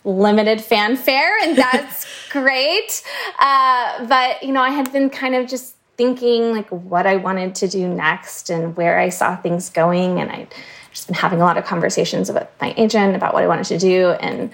[0.08, 3.02] limited fanfare, and that's great.
[3.38, 7.54] Uh, but, you know, I had been kind of just thinking like what I wanted
[7.56, 10.20] to do next and where I saw things going.
[10.20, 10.54] And I'd
[10.92, 13.78] just been having a lot of conversations with my agent about what I wanted to
[13.78, 14.10] do.
[14.12, 14.50] And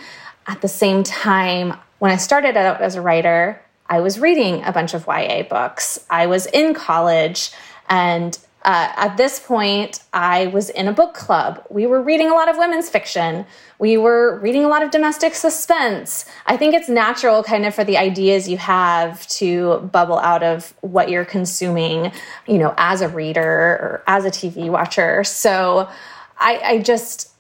[0.46, 4.72] at the same time, when I started out as a writer, I was reading a
[4.72, 6.04] bunch of YA books.
[6.08, 7.50] I was in college
[7.88, 11.62] and uh, at this point, I was in a book club.
[11.68, 13.44] We were reading a lot of women's fiction.
[13.79, 16.24] We were reading a lot of domestic suspense.
[16.46, 20.72] I think it's natural, kind of, for the ideas you have to bubble out of
[20.81, 22.11] what you're consuming,
[22.48, 25.24] you know, as a reader or as a TV watcher.
[25.24, 25.90] So
[26.38, 27.33] I, I just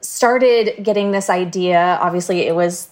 [0.00, 1.96] started getting this idea.
[2.00, 2.88] Obviously, it was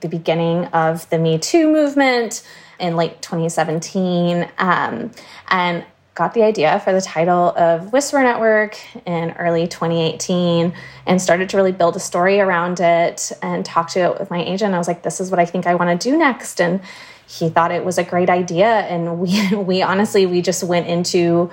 [0.00, 2.46] the beginning of the Me Too movement
[2.78, 4.48] in late 2017.
[4.58, 5.10] Um,
[5.48, 5.84] and
[6.16, 10.72] got the idea for the title of Whisper Network in early 2018
[11.04, 14.42] and started to really build a story around it and talk to it with my
[14.42, 14.74] agent.
[14.74, 16.60] I was like, this is what I think I want to do next.
[16.60, 16.80] And
[17.28, 18.66] he thought it was a great idea.
[18.66, 21.50] And we, we honestly, we just went into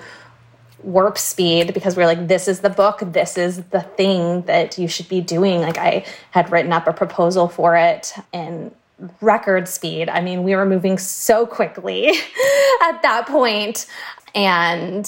[0.82, 4.78] warp speed because we are like, this is the book, this is the thing that
[4.78, 5.60] you should be doing.
[5.60, 8.74] Like I had written up a proposal for it and
[9.22, 10.08] record speed.
[10.08, 12.08] I mean, we were moving so quickly
[12.82, 13.88] at that point.
[14.36, 15.08] And,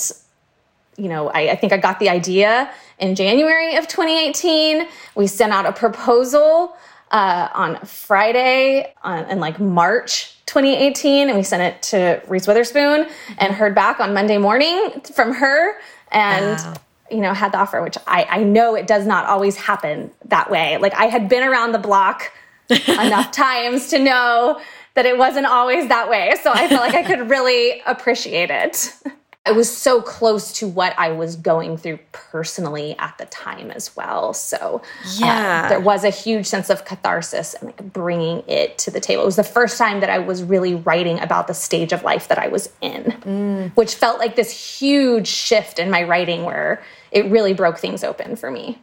[0.98, 4.88] you know, I, I think I got the idea in January of 2018.
[5.16, 6.76] We sent out a proposal
[7.12, 13.08] uh, on Friday on, in like March 2018, and we sent it to Reese Witherspoon
[13.38, 15.78] and heard back on Monday morning from her.
[16.12, 16.74] And wow.
[17.12, 20.50] you know, had the offer, which I, I know it does not always happen that
[20.50, 20.78] way.
[20.78, 22.32] Like I had been around the block
[22.70, 24.60] enough times to know
[24.96, 26.34] that it wasn't always that way.
[26.42, 28.94] So I felt like I could really appreciate it.
[29.46, 33.96] it was so close to what I was going through personally at the time as
[33.96, 34.34] well.
[34.34, 34.82] So
[35.18, 39.00] yeah, uh, there was a huge sense of catharsis and like bringing it to the
[39.00, 39.22] table.
[39.22, 42.28] It was the first time that I was really writing about the stage of life
[42.30, 43.72] that I was in, mm.
[43.76, 46.82] which felt like this huge shift in my writing where
[47.12, 48.80] it really broke things open for me.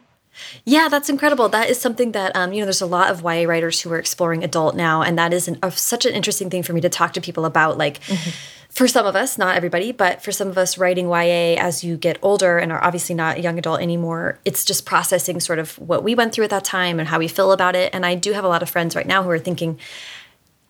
[0.65, 1.49] Yeah, that's incredible.
[1.49, 2.65] That is something that um, you know.
[2.65, 5.57] There's a lot of YA writers who are exploring adult now, and that is an,
[5.71, 7.77] such an interesting thing for me to talk to people about.
[7.77, 8.33] Like, mm -hmm
[8.73, 11.95] for some of us, not everybody, but for some of us writing YA as you
[11.95, 15.77] get older and are obviously not a young adult anymore, it's just processing sort of
[15.77, 17.93] what we went through at that time and how we feel about it.
[17.93, 19.79] And I do have a lot of friends right now who are thinking,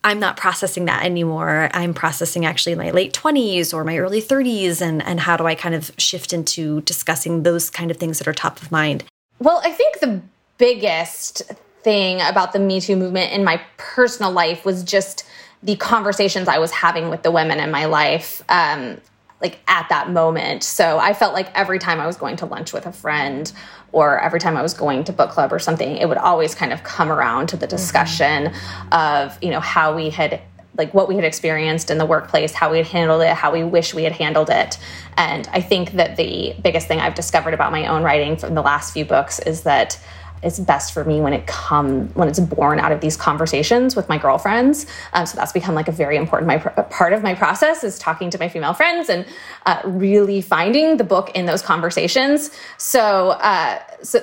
[0.04, 1.70] I'm not processing that anymore.
[1.72, 5.54] I'm processing actually my late 20s or my early 30s and and how do I
[5.54, 9.04] kind of shift into discussing those kind of things that are top of mind?
[9.44, 10.22] Well, I think the
[10.56, 11.42] biggest
[11.82, 15.26] thing about the Me Too movement in my personal life was just
[15.62, 18.98] the conversations I was having with the women in my life, um,
[19.42, 20.62] like at that moment.
[20.62, 23.52] So I felt like every time I was going to lunch with a friend
[23.92, 26.72] or every time I was going to book club or something, it would always kind
[26.72, 27.76] of come around to the mm-hmm.
[27.76, 29.26] discussion mm -hmm.
[29.26, 30.40] of, you know, how we had
[30.76, 33.62] like what we had experienced in the workplace, how we had handled it, how we
[33.62, 34.78] wish we had handled it.
[35.16, 38.62] And I think that the biggest thing I've discovered about my own writing from the
[38.62, 39.98] last few books is that
[40.42, 44.08] it's best for me when it come when it's born out of these conversations with
[44.08, 44.86] my girlfriends.
[45.14, 48.30] Um, so that's become like a very important my, part of my process is talking
[48.30, 49.24] to my female friends and
[49.64, 52.50] uh, really finding the book in those conversations.
[52.76, 54.20] So uh, so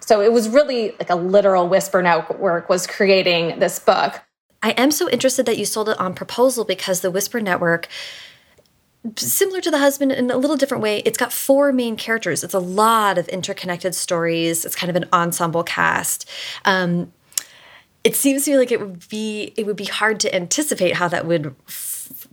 [0.00, 4.20] so it was really like a literal whisper network was creating this book.
[4.62, 7.88] I am so interested that you sold it on proposal because the Whisper Network
[9.16, 12.44] similar to the husband in a little different way it's got four main characters.
[12.44, 14.64] It's a lot of interconnected stories.
[14.64, 16.28] It's kind of an ensemble cast.
[16.66, 17.12] Um,
[18.04, 21.08] it seems to me like it would be it would be hard to anticipate how
[21.08, 21.54] that would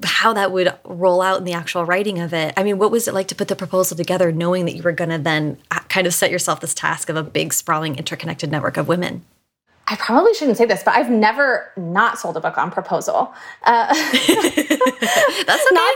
[0.04, 2.54] how that would roll out in the actual writing of it.
[2.58, 4.92] I mean what was it like to put the proposal together knowing that you were
[4.92, 8.52] going to then uh, kind of set yourself this task of a big sprawling interconnected
[8.52, 9.24] network of women
[9.90, 13.34] I probably shouldn't say this, but I've never not sold a book on proposal.
[13.64, 13.98] Uh, That's
[14.28, 14.76] okay.
[15.72, 15.96] not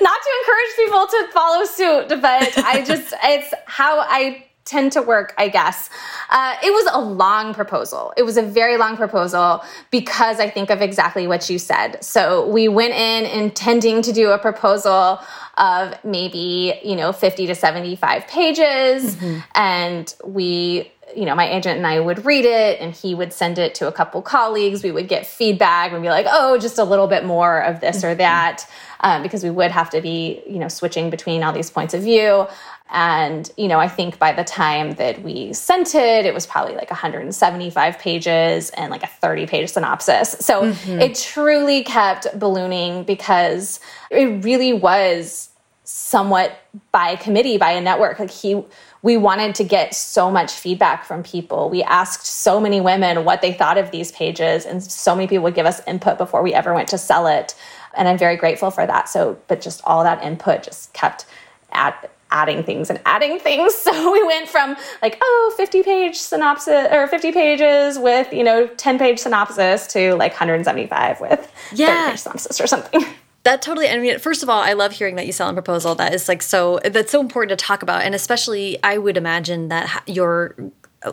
[0.00, 5.00] not to encourage people to follow suit, but I just it's how I tend to
[5.00, 5.88] work, I guess.
[6.28, 8.12] Uh, it was a long proposal.
[8.18, 12.04] It was a very long proposal because I think of exactly what you said.
[12.04, 15.20] So we went in intending to do a proposal
[15.56, 19.42] of maybe you know 50 to 75 pages, mm -hmm.
[19.54, 23.58] and we you know, my agent and I would read it and he would send
[23.58, 24.82] it to a couple colleagues.
[24.82, 28.04] We would get feedback and be like, oh, just a little bit more of this
[28.04, 28.66] or that,
[29.00, 32.02] um, because we would have to be, you know, switching between all these points of
[32.02, 32.46] view.
[32.90, 36.74] And, you know, I think by the time that we sent it, it was probably
[36.74, 40.36] like 175 pages and like a 30 page synopsis.
[40.40, 41.02] So mm -hmm.
[41.02, 45.50] it truly kept ballooning because it really was
[45.84, 46.52] somewhat
[46.92, 48.18] by committee, by a network.
[48.18, 48.62] Like he,
[49.02, 51.70] we wanted to get so much feedback from people.
[51.70, 55.44] We asked so many women what they thought of these pages, and so many people
[55.44, 57.54] would give us input before we ever went to sell it.
[57.96, 59.08] And I'm very grateful for that.
[59.08, 61.26] So, but just all that input just kept
[61.72, 63.74] at adding things and adding things.
[63.88, 68.66] So we went from like, oh, 50 page synopsis or 50 pages with, you know,
[68.66, 71.86] 10 page synopsis to like 175 with yeah.
[71.86, 73.04] 30 page synopsis or something.
[73.48, 73.88] That totally.
[73.88, 75.94] I mean, first of all, I love hearing that you sell a proposal.
[75.94, 76.80] That is like so.
[76.84, 80.54] That's so important to talk about, and especially, I would imagine that your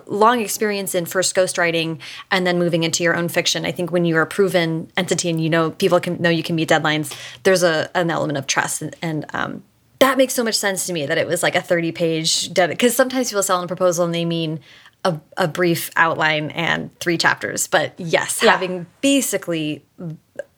[0.06, 3.66] long experience in first ghostwriting and then moving into your own fiction.
[3.66, 6.58] I think when you're a proven entity and you know people can know you can
[6.58, 9.64] meet deadlines, there's a an element of trust and, and um,
[10.00, 12.96] that makes so much sense to me that it was like a 30 page because
[12.96, 14.60] sometimes people sell a proposal and they mean
[15.06, 17.68] a, a, brief outline and three chapters.
[17.68, 18.52] But yes, yeah.
[18.52, 19.86] having basically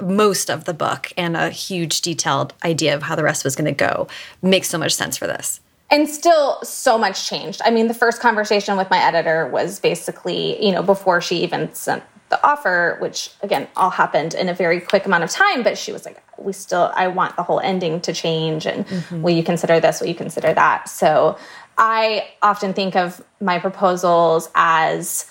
[0.01, 3.65] most of the book and a huge detailed idea of how the rest was going
[3.65, 4.07] to go
[4.41, 5.59] makes so much sense for this.
[5.89, 7.61] And still, so much changed.
[7.63, 11.73] I mean, the first conversation with my editor was basically, you know, before she even
[11.73, 15.63] sent the offer, which again, all happened in a very quick amount of time.
[15.63, 18.65] But she was like, we still, I want the whole ending to change.
[18.65, 19.21] And mm -hmm.
[19.21, 20.01] will you consider this?
[20.01, 20.89] Will you consider that?
[20.89, 21.37] So
[21.77, 25.29] I often think of my proposals as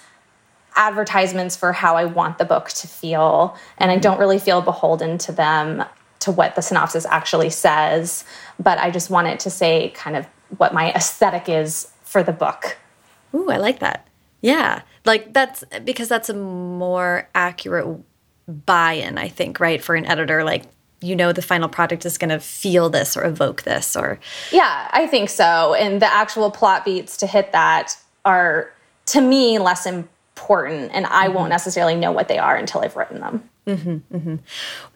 [0.77, 3.57] advertisements for how I want the book to feel.
[3.79, 5.85] And I don't really feel beholden to them,
[6.21, 8.25] to what the synopsis actually says,
[8.59, 10.27] but I just want it to say kind of
[10.59, 12.77] what my aesthetic is for the book.
[13.35, 14.07] Ooh, I like that.
[14.41, 14.83] Yeah.
[15.05, 18.01] Like that's because that's a more accurate
[18.47, 19.83] buy in, I think, right?
[19.83, 20.65] For an editor, like
[21.07, 24.19] you know the final product is going to feel this or evoke this or
[24.53, 28.73] yeah i think so and the actual plot beats to hit that are
[29.07, 31.51] to me less important and I won't mm-hmm.
[31.51, 33.49] necessarily know what they are until I've written them.
[33.67, 34.39] Mm -hmm, mm -hmm.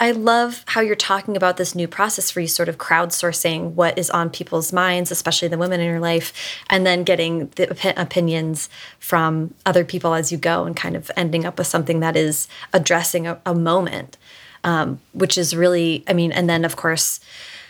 [0.01, 3.99] I love how you're talking about this new process for you sort of crowdsourcing what
[3.99, 6.33] is on people's minds, especially the women in your life,
[6.69, 8.69] and then getting the op opinions
[8.99, 12.49] from other people as you go and kind of ending up with something that is
[12.71, 14.19] addressing a, a moment,
[14.65, 17.21] um, which is really, I mean, and then of course,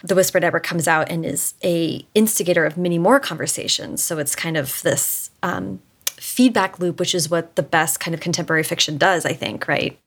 [0.03, 4.03] the Whisper Network comes out and is a instigator of many more conversations.
[4.03, 8.21] So it's kind of this um, feedback loop, which is what the best kind of
[8.21, 9.99] contemporary fiction does, I think, right?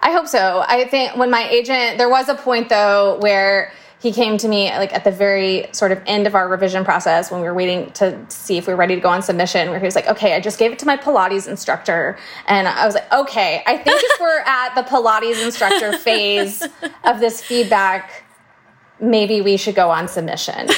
[0.00, 0.64] I hope so.
[0.66, 3.72] I think when my agent, there was a point though where
[4.04, 7.30] he came to me like at the very sort of end of our revision process
[7.30, 9.80] when we were waiting to see if we were ready to go on submission where
[9.80, 12.94] he was like okay i just gave it to my pilates instructor and i was
[12.94, 16.62] like okay i think if we're at the pilates instructor phase
[17.04, 18.24] of this feedback
[19.00, 20.54] maybe we should go on submission.
[20.56, 20.68] Mainly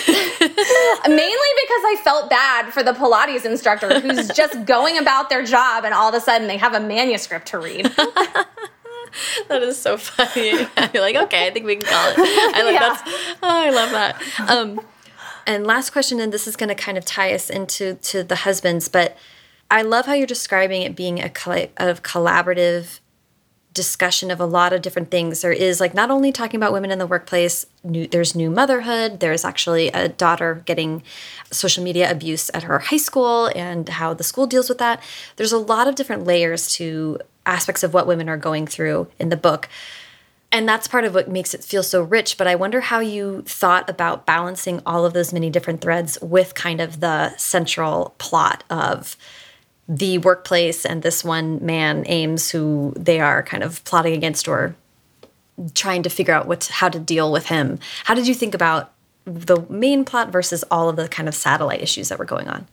[0.41, 5.93] because I felt bad for the Pilates instructor who's just going about their job and
[5.93, 7.95] all of a sudden they have a manuscript to read.
[9.49, 10.51] that is so funny.
[10.95, 12.17] You're like, okay, I think we can call it.
[12.19, 12.73] I love
[13.07, 13.37] yeah.
[13.43, 14.51] Oh, I love that.
[14.51, 14.81] Um,
[15.47, 18.37] and last question, and this is going to kind of tie us into to the
[18.37, 19.17] husbands, but
[19.71, 23.01] I love how you're describing it being a, a collaborative
[23.77, 25.43] discussion of a lot of different things.
[25.43, 29.21] There is like not only talking about women in the workplace, new, there's new motherhood,
[29.21, 31.03] there's actually a daughter getting
[31.53, 35.03] social media abuse at her high school and how the school deals with that.
[35.37, 39.29] There's a lot of different layers to aspects of what women are going through in
[39.29, 39.69] the book.
[40.51, 42.39] And that's part of what makes it feel so rich.
[42.39, 46.55] But I wonder how you thought about balancing all of those many different threads with
[46.55, 49.17] kind of the central plot of
[49.89, 54.75] the workplace and this one man Ames who they are kind of plotting against or
[55.75, 57.79] trying to figure out what to, how to deal with him.
[58.05, 58.93] How did you think about
[59.25, 62.67] the main plot versus all of the kind of satellite issues that were going on?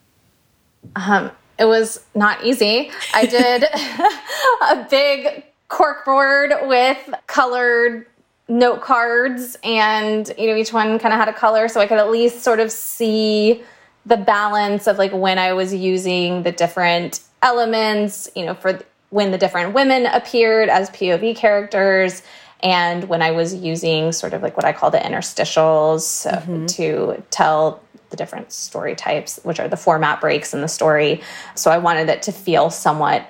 [0.95, 2.91] Um, it was not easy.
[3.13, 3.63] I did
[4.62, 6.97] a big corkboard with
[7.28, 8.08] colored
[8.49, 11.97] note cards and you know each one kind of had a color so I could
[11.97, 13.63] at least sort of see
[14.06, 19.32] the balance of like when I was using the different elements, you know, for when
[19.32, 22.24] the different women appeared as POV characters
[22.62, 26.68] and when I was using sort of like what I call the interstitials mm -hmm.
[26.78, 31.22] to tell the different story types, which are the format breaks in the story.
[31.56, 33.22] So I wanted it to feel somewhat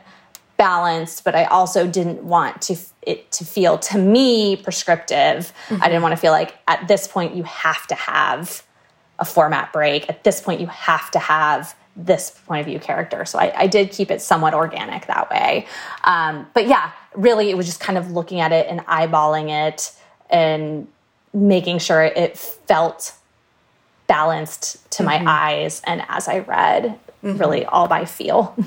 [0.58, 5.40] balanced, but I also didn't want to it to feel to me prescriptive.
[5.70, 5.84] Mm -hmm.
[5.84, 8.64] I didn't want to feel like at this point you have to have
[9.19, 10.10] a format break.
[10.10, 13.26] At this point, you have to have this point of view character.
[13.26, 15.67] So I, I did keep it somewhat organic that way.
[16.04, 19.93] Um, but yeah, really, it was just kind of looking at it and eyeballing it
[20.30, 20.88] and
[21.34, 23.13] making sure it felt
[24.08, 25.23] balanced to mm -hmm.
[25.23, 27.39] my eyes and as I read, mm -hmm.
[27.39, 28.54] really all by feel.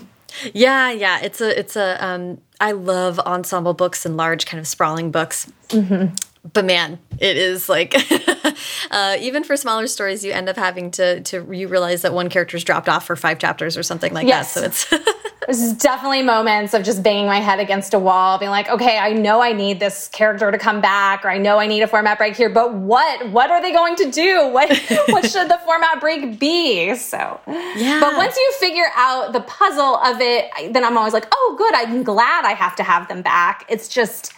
[0.52, 4.66] Yeah, yeah, it's a it's a um I love ensemble books and large kind of
[4.66, 5.46] sprawling books.
[5.72, 6.10] Mm -hmm
[6.52, 7.94] but man, it is like
[8.90, 12.28] uh, even for smaller stories, you end up having to to you realize that one
[12.28, 14.54] character's dropped off for five chapters or something like yes.
[14.54, 14.74] that.
[14.74, 15.04] So it's
[15.46, 19.12] there's definitely moments of just banging my head against a wall, being like, okay, I
[19.12, 22.18] know I need this character to come back, or I know I need a format
[22.18, 24.48] break here, but what what are they going to do?
[24.48, 24.68] What
[25.08, 26.94] what should the format break be?
[26.96, 28.00] So yeah.
[28.00, 31.74] But once you figure out the puzzle of it, then I'm always like, oh, good.
[31.74, 33.64] I'm glad I have to have them back.
[33.68, 34.32] It's just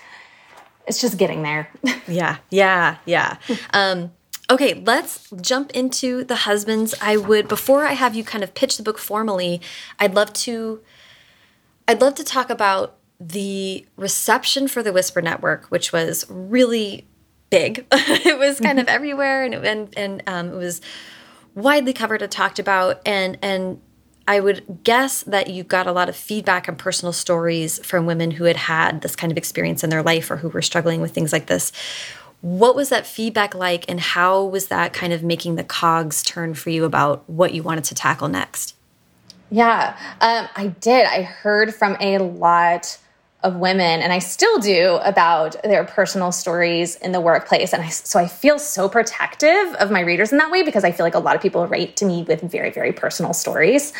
[0.89, 1.71] it's just getting there.
[2.09, 3.37] yeah, yeah, yeah.
[3.73, 4.13] Um,
[4.51, 6.95] okay, let's jump into the husbands.
[7.01, 9.61] I would before I have you kind of pitch the book formally,
[9.99, 10.81] I'd love to
[11.87, 17.07] I'd love to talk about the reception for the Whisper Network, which was really
[17.51, 17.87] big.
[17.93, 18.95] it was kind of mm-hmm.
[18.95, 20.81] everywhere, and and and um, it was
[21.55, 23.81] widely covered and talked about, and and
[24.29, 28.31] I would guess that you got a lot of feedback and personal stories from women
[28.33, 31.15] who had had this kind of experience in their life or who were struggling with
[31.15, 31.73] things like this.
[32.43, 36.53] What was that feedback like, and how was that kind of making the cogs turn
[36.53, 38.77] for you about what you wanted to tackle next?
[39.51, 41.07] Yeah, um, I did.
[41.07, 42.99] I heard from a lot
[43.45, 47.73] of women, and I still do, about their personal stories in the workplace.
[47.73, 50.91] And I, so I feel so protective of my readers in that way because I
[50.91, 53.93] feel like a lot of people write to me with very, very personal stories.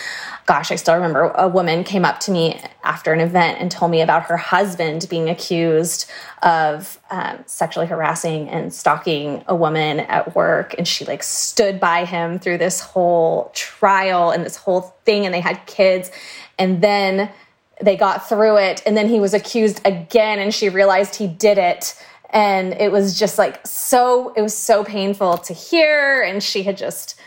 [0.47, 3.93] Gosh, I still remember a woman came up to me after an event and told
[3.93, 6.11] me about her husband being accused
[6.43, 10.75] of um, sexually harassing and stalking a woman at work.
[10.77, 15.33] And she like stood by him through this whole trial and this whole thing, and
[15.33, 16.11] they had kids.
[16.59, 17.31] And then
[17.81, 21.59] they got through it and then he was accused again and she realized he did
[21.59, 21.95] it.
[22.31, 26.77] And it was just like so it was so painful to hear and she had
[26.77, 27.19] just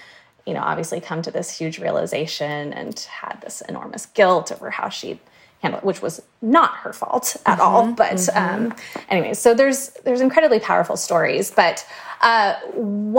[0.46, 4.90] you know obviously come to this huge realization and had this enormous guilt over how
[4.90, 5.20] she
[5.62, 7.84] handle it, which was not her fault at mm -hmm, all.
[7.88, 8.56] But mm -hmm.
[8.56, 8.74] um,
[9.10, 11.52] anyway, so there's there's incredibly powerful stories.
[11.52, 11.86] But
[12.22, 12.54] uh,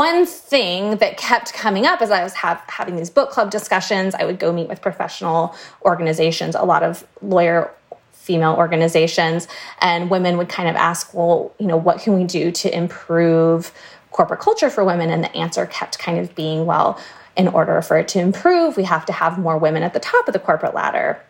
[0.06, 4.14] one thing that kept coming up as I was have, having these book club discussions,
[4.14, 7.70] I would go meet with professional organizations, a lot of lawyer
[8.12, 9.48] female organizations,
[9.80, 13.72] and women would kind of ask, well, you know, what can we do to improve
[14.12, 15.10] corporate culture for women?
[15.10, 17.00] And the answer kept kind of being, well,
[17.36, 20.28] in order for it to improve, we have to have more women at the top
[20.28, 21.20] of the corporate ladder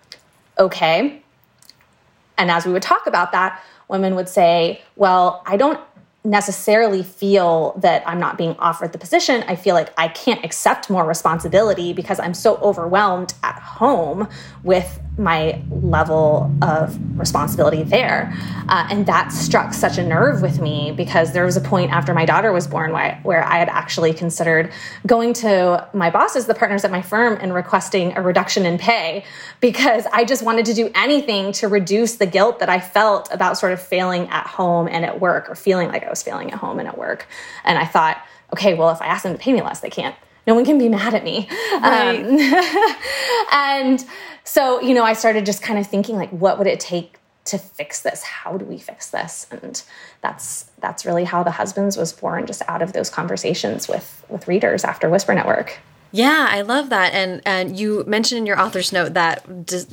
[0.63, 1.23] okay.
[2.39, 5.81] And as we would talk about that, women would say, well, I don't
[6.25, 9.43] necessarily feel that I'm not being offered the position.
[9.49, 14.29] I feel like I can't accept more responsibility because I'm so overwhelmed at home
[14.63, 18.33] with my level of responsibility there.
[18.69, 22.15] Uh, and that struck such a nerve with me because there was a point after
[22.15, 24.73] my daughter was born where I, where I had actually considered
[25.07, 29.25] going to my bosses, the partners at my firm, and requesting a reduction in pay
[29.61, 33.59] because I just wanted to do anything to reduce the guilt that I felt about
[33.59, 36.59] sort of failing at home and at work or feeling like I was failing at
[36.59, 37.27] home and at work.
[37.65, 38.17] And I thought,
[38.55, 40.79] okay, well, if I ask them to pay me less, they can't no one can
[40.79, 41.49] be mad at me.
[41.73, 42.19] Right.
[42.19, 42.97] Um,
[43.53, 44.05] and
[44.45, 47.59] so, you know, I started just kind of thinking like, what would it take to
[47.59, 48.23] fix this?
[48.23, 49.47] How do we fix this?
[49.51, 49.83] And
[50.21, 54.49] that's that's really how the husbands was born, just out of those conversations with with
[54.49, 55.79] readers after Whisper Network.
[56.13, 57.15] Yeah, I love that.
[57.15, 59.85] And and you mentioned in your author's note that de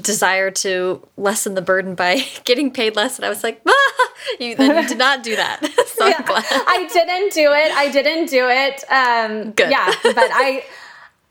[0.00, 4.10] desire to lessen the burden by getting paid less, and I was like, ah!
[4.40, 5.60] you then you did not do that.
[5.86, 7.72] so yeah, I didn't do it.
[7.72, 8.84] I didn't do it.
[8.90, 9.70] Um, Good.
[9.70, 10.64] Yeah, but I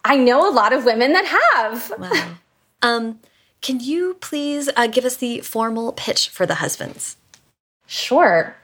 [0.06, 1.94] I know a lot of women that have.
[2.00, 2.38] Wow.
[2.84, 3.20] Um,
[3.62, 7.18] can you please uh, give us the formal pitch for the husbands?
[7.88, 8.56] Sure.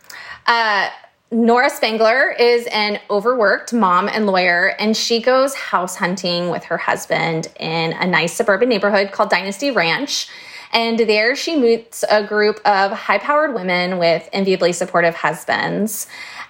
[0.45, 0.89] Uh,
[1.31, 6.77] Nora Spangler is an overworked mom and lawyer, and she goes house hunting with her
[6.77, 10.27] husband in a nice suburban neighborhood called Dynasty Ranch.
[10.71, 16.07] And there she meets a group of high powered women with enviably supportive husbands.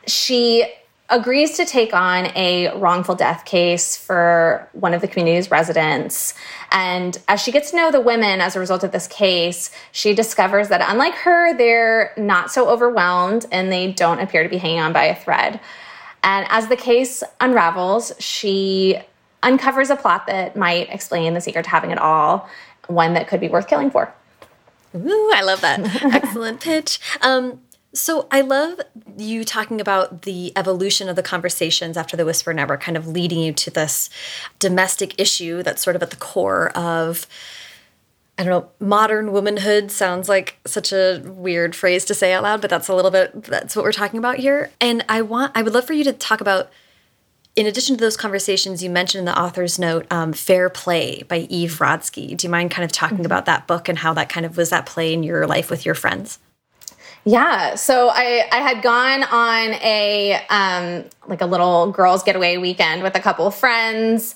[0.08, 0.66] She
[1.10, 6.34] agrees to take on a wrongful death case for one of the community's residents.
[6.72, 10.14] And as she gets to know the women as a result of this case, she
[10.14, 14.80] discovers that unlike her, they're not so overwhelmed and they don't appear to be hanging
[14.80, 15.60] on by a thread.
[16.24, 19.00] And as the case unravels, she
[19.42, 22.48] uncovers a plot that might explain the secret to having it all,
[22.88, 24.14] one that could be worth killing for.
[24.96, 25.80] Ooh, I love that.
[26.04, 27.00] Excellent pitch.
[27.22, 27.62] Um,
[27.94, 28.80] so I love
[29.18, 33.40] you talking about the evolution of the conversations after the Whisper Network, kind of leading
[33.40, 34.10] you to this
[34.60, 37.26] domestic issue that's sort of at the core of.
[38.38, 42.62] I don't know, modern womanhood sounds like such a weird phrase to say out loud,
[42.62, 44.72] but that's a little bit, that's what we're talking about here.
[44.80, 46.72] And I want, I would love for you to talk about,
[47.58, 51.40] in addition to those conversations, you mentioned in the author's note, um, Fair Play by
[51.50, 52.38] Eve Rodsky.
[52.38, 53.26] Do you mind kind of talking mm -hmm.
[53.26, 55.86] about that book and how that kind of was that play in your life with
[55.86, 56.40] your friends?
[57.30, 63.04] Yeah, so I I had gone on a um, like a little girls getaway weekend
[63.04, 64.34] with a couple of friends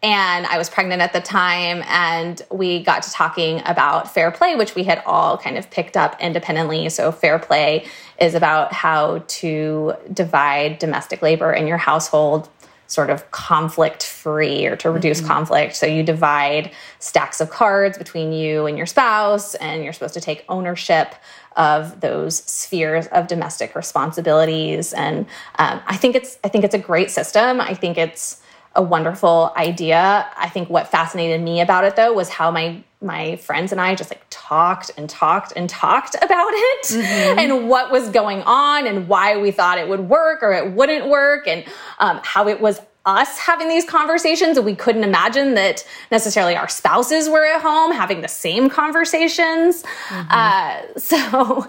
[0.00, 4.54] and I was pregnant at the time and we got to talking about fair play
[4.54, 7.88] which we had all kind of picked up independently so fair play
[8.20, 12.48] is about how to divide domestic labor in your household
[12.86, 15.34] sort of conflict free or to reduce mm -hmm.
[15.34, 16.70] conflict so you divide
[17.00, 21.08] stacks of cards between you and your spouse and you're supposed to take ownership
[21.56, 24.92] of those spheres of domestic responsibilities.
[24.92, 25.26] And
[25.58, 27.60] um, I think it's I think it's a great system.
[27.60, 28.42] I think it's
[28.74, 30.28] a wonderful idea.
[30.36, 33.94] I think what fascinated me about it though was how my my friends and I
[33.94, 37.38] just like talked and talked and talked about it mm -hmm.
[37.38, 41.06] and what was going on and why we thought it would work or it wouldn't
[41.06, 41.64] work and
[41.98, 47.28] um, how it was us having these conversations we couldn't imagine that necessarily our spouses
[47.28, 49.84] were at home having the same conversations.
[50.08, 50.36] Mm -hmm.
[50.38, 51.66] uh, so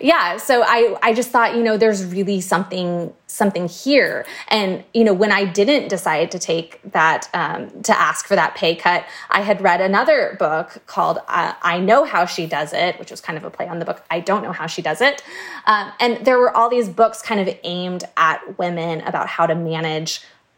[0.00, 0.78] yeah so i
[1.08, 4.24] i just thought you know there's really something something here.
[4.48, 6.68] And you know when i didn't decide to take
[6.98, 9.00] that um, to ask for that pay cut
[9.38, 13.20] i had read another book called uh, i know how she does it which was
[13.20, 15.16] kind of a play on the book i don't know how she does it.
[15.66, 19.54] Um, and there were all these books kind of aimed at women about how to
[19.54, 20.12] manage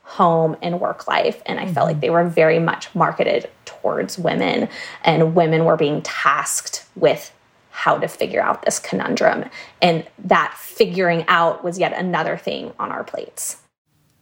[0.06, 1.42] home and work life.
[1.46, 1.74] And I mm -hmm.
[1.74, 2.00] felt like mm-hmm.
[2.00, 4.68] they were very much marketed towards women,
[5.02, 7.32] and women were being tasked with
[7.70, 9.44] how to figure out this conundrum.
[9.82, 13.56] And that figuring out was yet another thing on our plates.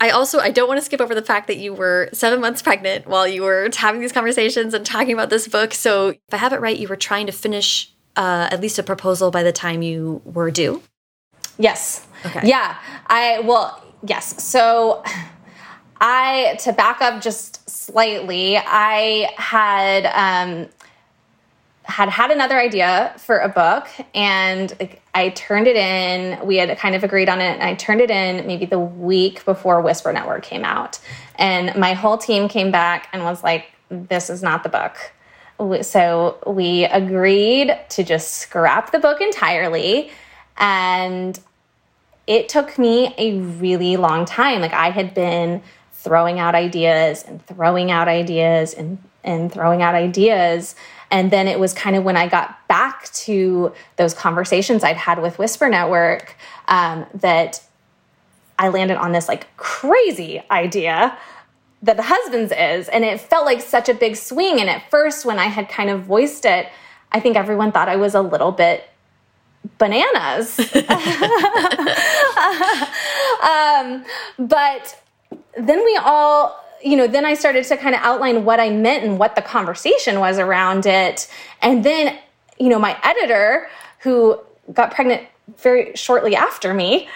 [0.01, 2.63] I also I don't want to skip over the fact that you were seven months
[2.63, 5.73] pregnant while you were having these conversations and talking about this book.
[5.73, 8.83] So if I have it right, you were trying to finish uh, at least a
[8.83, 10.83] proposal by the time you were due.
[11.59, 12.07] Yes.
[12.27, 12.41] Okay.
[12.45, 12.77] Yeah.
[13.07, 14.43] I well yes.
[14.43, 15.03] So
[16.01, 20.69] I, to back up just slightly, I had, um,
[21.85, 26.45] had had another idea for a book and I turned it in.
[26.47, 29.45] We had kind of agreed on it and I turned it in maybe the week
[29.45, 30.99] before Whisper Network came out.
[31.37, 35.13] And my whole team came back and was like, this is not the book.
[35.85, 40.11] So we agreed to just scrap the book entirely.
[40.57, 41.39] And
[42.27, 44.61] it took me a really long time.
[44.63, 45.63] Like I had been
[46.05, 50.77] throwing out ideas and throwing out ideas and, and throwing out ideas.
[51.11, 55.21] And then it was kind of when I got back to those conversations I'd had
[55.21, 56.37] with Whisper Network
[56.69, 57.63] um, that
[58.59, 61.19] I landed on this like crazy idea
[61.83, 62.89] that the husband's is.
[62.89, 64.61] And it felt like such a big swing.
[64.61, 66.69] And at first, when I had kind of voiced it,
[67.13, 68.89] I think everyone thought I was a little bit
[69.79, 70.59] bananas.
[73.43, 74.05] um,
[74.39, 75.01] but
[75.59, 79.05] then we all, you know, then I started to kind of outline what I meant
[79.05, 81.29] and what the conversation was around it.
[81.63, 82.19] And then,
[82.59, 83.69] you know, my editor,
[84.01, 84.39] who
[84.73, 85.23] got pregnant
[85.59, 87.09] very shortly after me,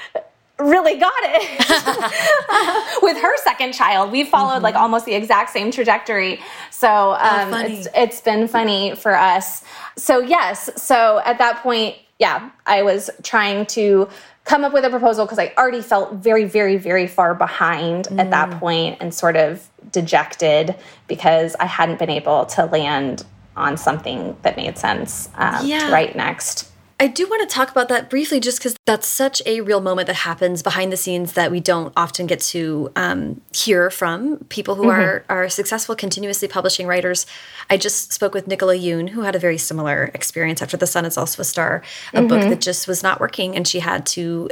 [0.58, 4.10] really got it with her second child.
[4.10, 4.64] We followed mm -hmm.
[4.64, 6.40] like almost the exact same trajectory.
[6.70, 9.62] So um, oh, it's it's been funny for us.
[9.96, 14.08] So yes, so at that point, yeah, I was trying to
[14.44, 18.18] come up with a proposal because I already felt very, very, very far behind mm.
[18.18, 18.58] at that mm.
[18.58, 20.74] point and sort of dejected
[21.06, 23.24] because I hadn't been able to land
[23.56, 25.86] on something that made sense um, yeah.
[25.86, 26.70] to write next.
[27.00, 30.08] I do want to talk about that briefly just because that's such a real moment
[30.08, 34.74] that happens behind the scenes that we don't often get to um, hear from people
[34.74, 34.98] who mm -hmm.
[34.98, 37.26] are, are successful, continuously publishing writers.
[37.70, 41.04] I just spoke with Nicola Yoon, who had a very similar experience after The Sun
[41.04, 42.28] is Also a Star, a mm -hmm.
[42.28, 44.48] book that just was not working, and she had to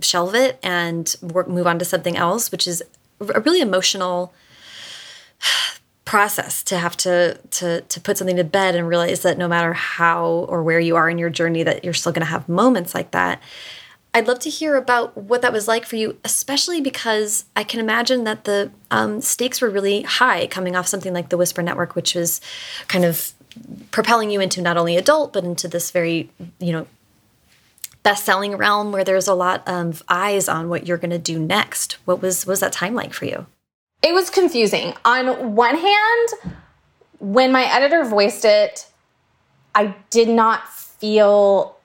[0.00, 2.82] shelve it and work, move on to something else, which is
[3.20, 4.32] a really emotional
[6.04, 9.72] process to have to to to put something to bed and realize that no matter
[9.72, 12.94] how or where you are in your journey that you're still going to have moments
[12.94, 13.40] like that.
[14.12, 17.78] I'd love to hear about what that was like for you especially because i can
[17.78, 21.94] imagine that the um, stakes were really high coming off something like the whisper network
[21.94, 22.40] which was
[22.88, 23.32] kind of
[23.92, 26.28] propelling you into not only adult but into this very
[26.58, 26.88] you know
[28.02, 31.98] best-selling realm where there's a lot of eyes on what you're going to do next.
[32.06, 33.46] What was was that time like for you
[34.02, 34.94] it was confusing.
[35.04, 36.28] On one hand,
[37.18, 38.86] when my editor voiced it,
[39.74, 41.76] I did not feel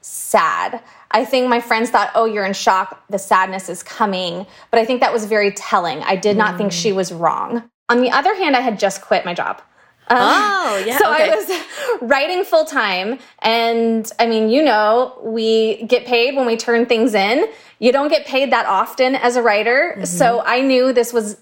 [0.00, 0.82] sad.
[1.10, 3.04] I think my friends thought, oh, you're in shock.
[3.08, 4.46] The sadness is coming.
[4.70, 6.02] But I think that was very telling.
[6.02, 6.58] I did not mm.
[6.58, 7.68] think she was wrong.
[7.88, 9.60] On the other hand, I had just quit my job.
[10.08, 10.98] Um, oh, yeah.
[10.98, 11.30] So okay.
[11.30, 13.18] I was writing full time.
[13.40, 17.46] And I mean, you know, we get paid when we turn things in.
[17.78, 19.94] You don't get paid that often as a writer.
[19.96, 20.06] Mm -hmm.
[20.06, 21.36] So I knew this was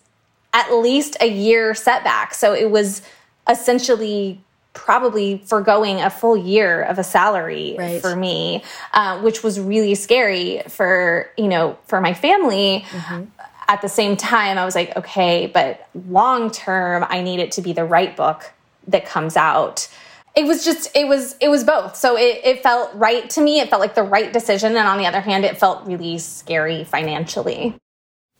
[0.52, 2.34] at least a year setback.
[2.34, 3.02] So it was
[3.48, 4.40] essentially
[4.72, 8.00] probably foregoing a full year of a salary right.
[8.00, 12.84] for me, uh, which was really scary for, you know, for my family.
[12.90, 13.26] Mm -hmm.
[13.66, 17.62] At the same time, I was like, okay, but long term, I need it to
[17.62, 18.52] be the right book
[18.90, 19.88] that comes out.
[20.34, 21.96] It was just, it was, it was both.
[21.96, 23.50] So it, it felt right to me.
[23.60, 24.76] It felt like the right decision.
[24.76, 27.74] And on the other hand, it felt really scary financially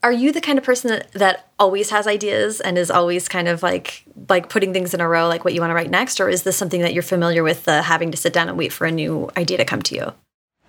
[0.03, 3.49] are you the kind of person that, that always has ideas and is always kind
[3.49, 6.21] of like like putting things in a row like what you want to write next?
[6.21, 8.87] Or is this something that you're familiar with having to sit down and wait for
[8.87, 10.13] a new idea to come to you?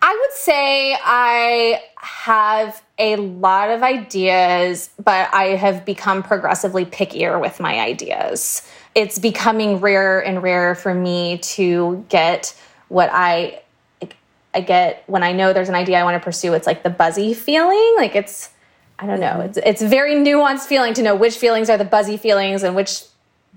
[0.04, 7.40] I would say i have a lot of ideas but i have become progressively pickier
[7.40, 8.68] with my ideas.
[8.96, 12.58] It's becoming rarer and rarer for me to get
[12.90, 13.62] what i
[14.54, 16.90] I get when I know there's an idea I want to pursue, it's like the
[16.90, 17.94] buzzy feeling.
[17.96, 18.50] Like it's
[19.02, 19.42] I don't know.
[19.42, 22.76] It's it's a very nuanced feeling to know which feelings are the buzzy feelings and
[22.76, 23.02] which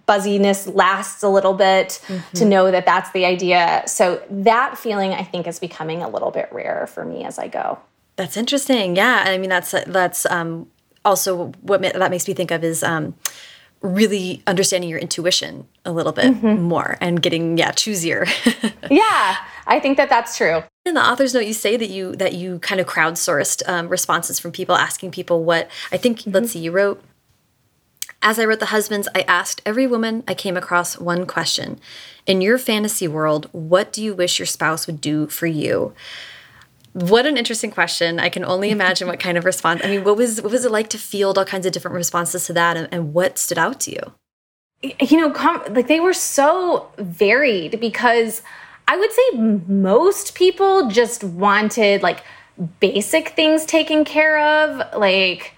[0.06, 2.30] buzziness lasts a little bit mm -hmm.
[2.32, 2.48] to mm-hmm.
[2.48, 3.82] know that that's the idea.
[3.86, 7.48] So that feeling I think is becoming a little bit rarer for me as I
[7.48, 7.78] go.
[8.16, 8.96] That's interesting.
[8.96, 10.66] Yeah, I mean that's that's um,
[11.02, 13.14] also what that makes me think of is um,
[13.84, 16.58] really understanding your intuition a little bit mm -hmm.
[16.58, 18.26] more and getting yeah choosier.
[18.90, 20.62] yeah, I think that that's true.
[20.86, 24.40] In the author's note, you say that you that you kind of crowdsourced um, responses
[24.40, 26.16] from people, asking people what I think.
[26.18, 26.34] Mm -hmm.
[26.34, 27.00] Let's see, you wrote.
[28.20, 31.78] As I wrote The Husbands, I asked every woman I came across one question.
[32.24, 35.92] In your fantasy world, what do you wish your spouse would do for you?
[36.94, 38.20] What an interesting question.
[38.20, 39.80] I can only imagine what kind of response.
[39.82, 42.46] I mean, what was what was it like to field all kinds of different responses
[42.46, 44.12] to that and, and what stood out to you?
[45.00, 48.42] You know, like they were so varied because
[48.86, 52.22] I would say most people just wanted like
[52.78, 55.53] basic things taken care of, like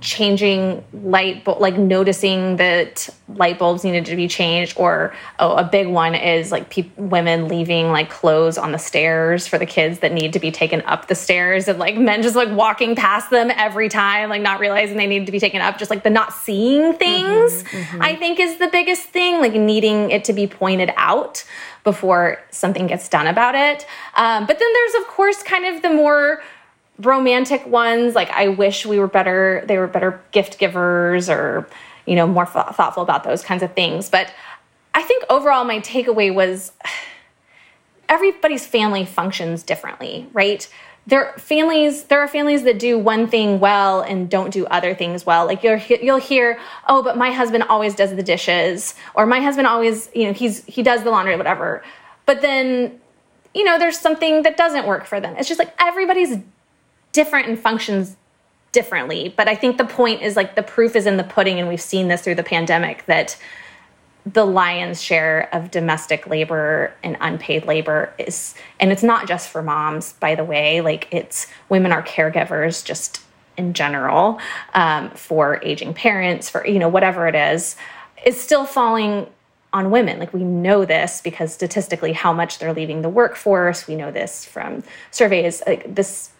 [0.00, 5.88] changing light like noticing that light bulbs needed to be changed or oh a big
[5.88, 10.32] one is like women leaving like clothes on the stairs for the kids that need
[10.32, 13.88] to be taken up the stairs and like men just like walking past them every
[13.88, 16.92] time like not realizing they need to be taken up just like the not seeing
[16.94, 18.04] things mm -hmm, mm -hmm.
[18.04, 21.44] i think is the biggest thing like needing it to be pointed out
[21.84, 23.86] before something gets done about it
[24.16, 26.40] um, but then there's of course kind of the more
[27.00, 31.68] romantic ones like i wish we were better they were better gift givers or
[32.08, 34.08] you know more th thoughtful about those kinds of things.
[34.08, 34.32] But
[34.94, 36.72] i think overall my takeaway was
[38.08, 40.68] everybody's family functions differently right?
[41.06, 45.24] There families there are families that do one thing well and don't do other things
[45.24, 45.46] well.
[45.46, 49.66] Like you'll you'll hear oh but my husband always does the dishes or my husband
[49.66, 51.82] always you know he's he does the laundry whatever.
[52.26, 53.00] But then
[53.54, 55.34] you know there's something that doesn't work for them.
[55.38, 56.36] It's just like everybody's
[57.12, 58.16] different and functions
[58.72, 59.32] differently.
[59.36, 61.80] But I think the point is like the proof is in the pudding, and we've
[61.80, 63.36] seen this through the pandemic that
[64.26, 69.62] the lion's share of domestic labor and unpaid labor is, and it's not just for
[69.62, 73.22] moms, by the way, like it's women are caregivers just
[73.56, 74.38] in general
[74.74, 77.76] um, for aging parents, for, you know, whatever it is,
[78.24, 79.26] is still falling
[79.72, 80.18] on women.
[80.18, 83.86] Like we know this because statistically how much they're leaving the workforce.
[83.86, 85.62] We know this from surveys.
[85.66, 86.30] Like this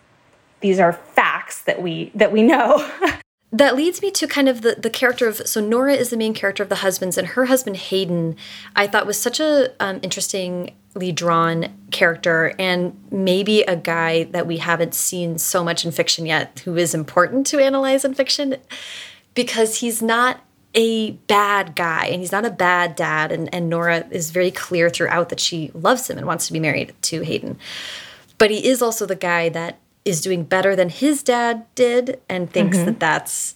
[0.60, 2.88] these are facts that we that we know.
[3.52, 6.34] that leads me to kind of the, the character of so Nora is the main
[6.34, 8.36] character of the husbands and her husband Hayden
[8.76, 14.58] I thought was such a um, interestingly drawn character and maybe a guy that we
[14.58, 18.56] haven't seen so much in fiction yet who is important to analyze in fiction
[19.34, 20.40] because he's not
[20.74, 24.90] a bad guy and he's not a bad dad and, and Nora is very clear
[24.90, 27.58] throughout that she loves him and wants to be married to Hayden
[28.36, 29.78] but he is also the guy that
[30.08, 32.86] is doing better than his dad did and thinks mm -hmm.
[32.86, 33.54] that that's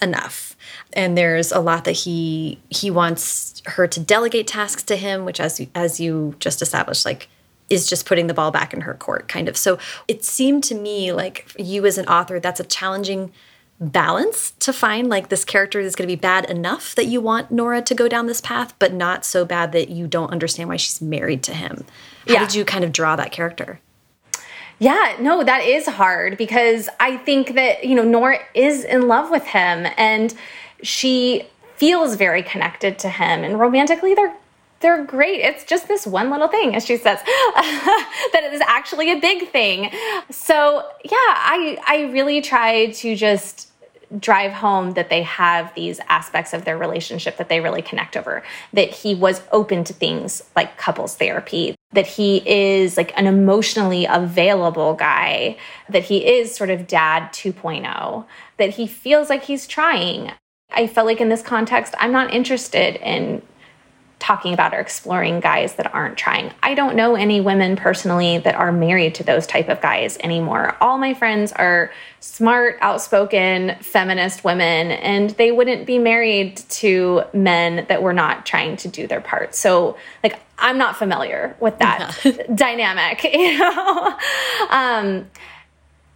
[0.00, 0.56] enough.
[0.92, 5.40] And there's a lot that he he wants her to delegate tasks to him, which
[5.40, 7.28] as as you just established, like
[7.68, 9.56] is just putting the ball back in her court, kind of.
[9.56, 13.32] So it seemed to me like you as an author, that's a challenging
[13.80, 15.08] balance to find.
[15.08, 18.08] Like this character is going to be bad enough that you want Nora to go
[18.08, 21.54] down this path, but not so bad that you don't understand why she's married to
[21.54, 21.84] him.
[22.26, 22.40] How yeah.
[22.40, 23.80] did you kind of draw that character?
[24.78, 29.30] Yeah, no, that is hard because I think that, you know, Nora is in love
[29.30, 30.32] with him and
[30.82, 34.34] she feels very connected to him and romantically they're
[34.80, 35.40] they're great.
[35.40, 39.48] It's just this one little thing, as she says, that it is actually a big
[39.48, 39.90] thing.
[40.30, 43.67] So yeah, I I really try to just
[44.18, 48.42] drive home that they have these aspects of their relationship that they really connect over
[48.72, 54.06] that he was open to things like couples therapy that he is like an emotionally
[54.06, 55.56] available guy
[55.88, 58.24] that he is sort of dad 2.0
[58.56, 60.32] that he feels like he's trying.
[60.70, 63.42] I felt like in this context i'm not interested in
[64.18, 66.52] talking about or exploring guys that aren't trying.
[66.62, 70.76] I don't know any women personally that are married to those type of guys anymore.
[70.80, 77.86] All my friends are smart, outspoken, feminist women, and they wouldn't be married to men
[77.88, 79.54] that were not trying to do their part.
[79.54, 82.42] So, like, I'm not familiar with that yeah.
[82.52, 84.18] dynamic, you know?
[84.70, 85.30] um,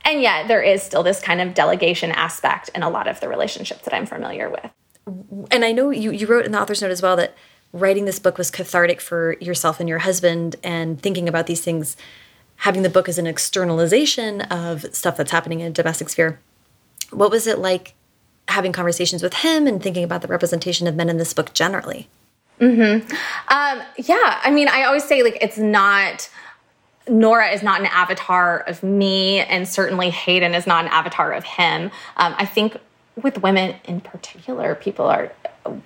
[0.04, 3.28] and yet, there is still this kind of delegation aspect in a lot of the
[3.28, 4.70] relationships that I'm familiar with.
[5.52, 7.36] And I know you, you wrote in the author's note as well that
[7.72, 11.96] writing this book was cathartic for yourself and your husband and thinking about these things
[12.56, 16.38] having the book as an externalization of stuff that's happening in a domestic sphere
[17.10, 17.94] what was it like
[18.48, 22.08] having conversations with him and thinking about the representation of men in this book generally
[22.60, 23.06] mm-hmm
[23.48, 26.28] um, yeah i mean i always say like it's not
[27.08, 31.44] Nora is not an avatar of me, and certainly Hayden is not an avatar of
[31.44, 31.90] him.
[32.16, 32.76] Um, I think
[33.20, 35.32] with women in particular, people are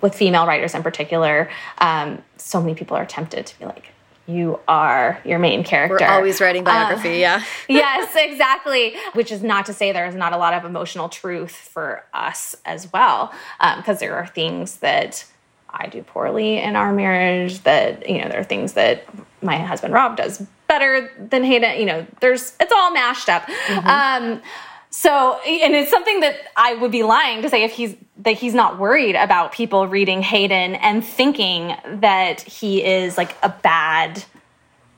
[0.01, 1.49] with female writers in particular,
[1.79, 3.91] um, so many people are tempted to be like,
[4.27, 6.05] you are your main character.
[6.05, 7.43] We're always writing biography, uh, yeah.
[7.69, 8.95] yes, exactly.
[9.13, 12.55] Which is not to say there is not a lot of emotional truth for us
[12.65, 15.25] as well, because um, there are things that
[15.69, 17.63] I do poorly in our marriage.
[17.63, 19.05] That you know, there are things that
[19.41, 21.79] my husband Rob does better than Hayden.
[21.79, 23.43] You know, there's it's all mashed up.
[23.47, 24.33] Mm -hmm.
[24.33, 24.41] um,
[24.89, 28.53] so, and it's something that I would be lying to say if he's that he's
[28.53, 34.23] not worried about people reading Hayden and thinking that he is like a bad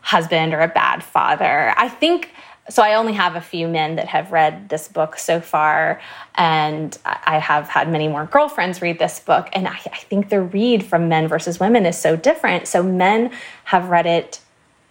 [0.01, 1.73] husband or a bad father.
[1.75, 2.31] I think
[2.69, 5.99] so I only have a few men that have read this book so far,
[6.35, 9.49] and I have had many more girlfriends read this book.
[9.53, 12.67] And I, I, think the read from men versus women is so different.
[12.67, 13.31] So men
[13.65, 14.39] have read it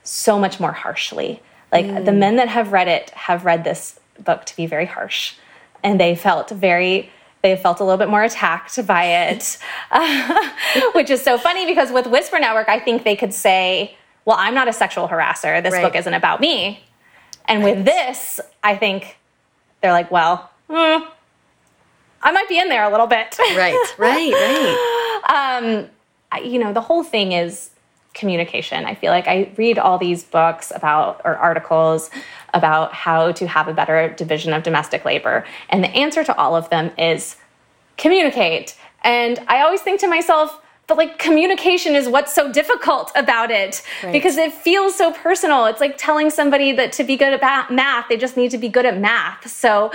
[0.02, 1.40] so much more harshly.
[1.70, 2.04] Like mm.
[2.04, 5.34] the men that have read it have read this book to be very harsh.
[5.82, 7.10] And they felt very
[7.42, 9.58] they felt a little bit more attacked by it,
[9.92, 10.50] uh,
[10.92, 14.54] which is so funny because with Whisper Network, I think they could say, well, I'm
[14.54, 15.62] not a sexual harasser.
[15.62, 15.82] This right.
[15.82, 16.82] book isn't about me.
[17.46, 17.76] And right.
[17.76, 19.16] with this, I think
[19.80, 21.06] they're like, well, mm,
[22.22, 23.38] I might be in there a little bit.
[23.38, 25.58] Right, right, right.
[25.62, 27.70] um, you know, the whole thing is
[28.14, 28.84] communication.
[28.84, 32.10] I feel like I read all these books about or articles
[32.54, 35.44] about how to have a better division of domestic labor.
[35.68, 37.36] And the answer to all of them is
[37.96, 38.76] communicate.
[39.02, 43.82] And I always think to myself, but like communication is what's so difficult about it
[44.02, 44.12] right.
[44.12, 45.66] because it feels so personal.
[45.66, 48.68] It's like telling somebody that to be good at math, they just need to be
[48.68, 49.48] good at math.
[49.48, 49.92] So,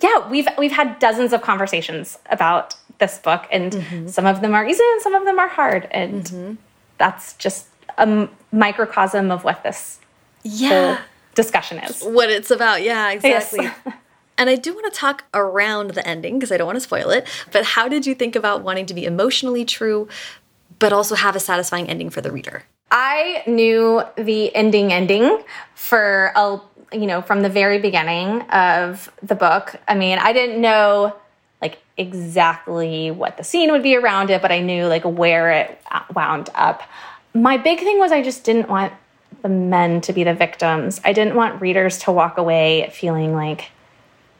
[0.00, 4.08] yeah, we've we've had dozens of conversations about this book and mm -hmm.
[4.08, 6.56] some of them are easy and some of them are hard and mm -hmm.
[6.98, 7.66] that's just
[7.98, 9.98] a microcosm of what this
[10.42, 10.98] yeah
[11.36, 12.02] discussion is.
[12.02, 12.82] What it's about.
[12.82, 13.64] Yeah, exactly.
[13.64, 13.94] Yes.
[14.38, 17.08] And I do want to talk around the ending because I don't want to spoil
[17.08, 17.26] it.
[17.52, 20.08] But how did you think about wanting to be emotionally true,
[20.78, 22.64] but also have a satisfying ending for the reader?
[22.90, 25.42] I knew the ending ending
[25.74, 26.60] for a
[26.92, 29.76] you know from the very beginning of the book.
[29.88, 31.16] I mean, I didn't know
[31.62, 35.80] like exactly what the scene would be around it, but I knew like where it
[36.14, 36.82] wound up.
[37.34, 38.92] My big thing was I just didn't want
[39.46, 41.00] the men to be the victims.
[41.04, 43.70] I didn't want readers to walk away feeling like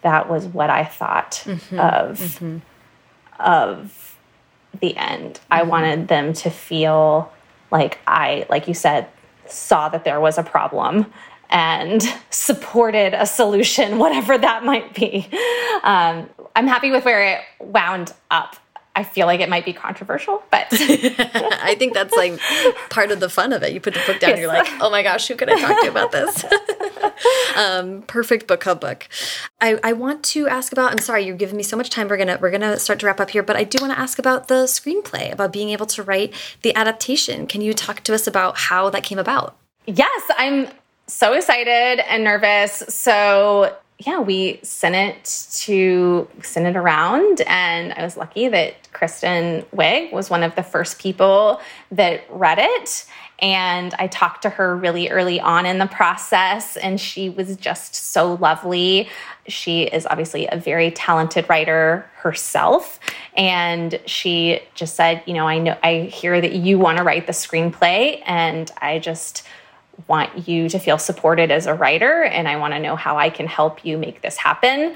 [0.02, 1.78] that was what I thought mm-hmm.
[1.78, 2.59] of mm-hmm.
[3.40, 4.18] of
[4.80, 5.34] the end.
[5.34, 5.52] Mm-hmm.
[5.52, 7.32] I wanted them to feel
[7.70, 9.09] like I, like you said,
[9.46, 11.07] saw that there was a problem
[11.50, 15.28] and supported a solution, whatever that might be.
[15.84, 18.57] Um, I'm happy with where it wound up.
[18.97, 22.40] I feel like it might be controversial, but I think that's like
[22.88, 23.74] part of the fun of it.
[23.74, 24.38] You put the book down, yes.
[24.38, 26.44] you're like, oh my gosh, who can I talk to about this?
[27.57, 29.07] um, perfect book club book.
[29.61, 30.92] I, I want to ask about.
[30.92, 32.09] I'm sorry, you're giving me so much time.
[32.09, 34.18] We're gonna we're gonna start to wrap up here, but I do want to ask
[34.18, 36.32] about the screenplay, about being able to write
[36.62, 37.47] the adaptation.
[37.47, 39.59] Can you talk to us about how that came about?
[39.86, 40.68] Yes, I'm
[41.07, 42.82] so excited and nervous.
[42.88, 45.24] So yeah, we sent it
[45.64, 50.62] to send it around, and I was lucky that Kristen Wiig was one of the
[50.62, 53.07] first people that read it.
[53.38, 57.94] And I talked to her really early on in the process, and she was just
[57.94, 59.09] so lovely.
[59.47, 63.01] She is obviously a very talented writer herself,
[63.34, 67.26] and she just said, "You know, I know I hear that you want to write
[67.26, 69.42] the screenplay, and I just."
[70.09, 73.30] Want you to feel supported as a writer and I want to know how I
[73.30, 74.94] can help you make this happen.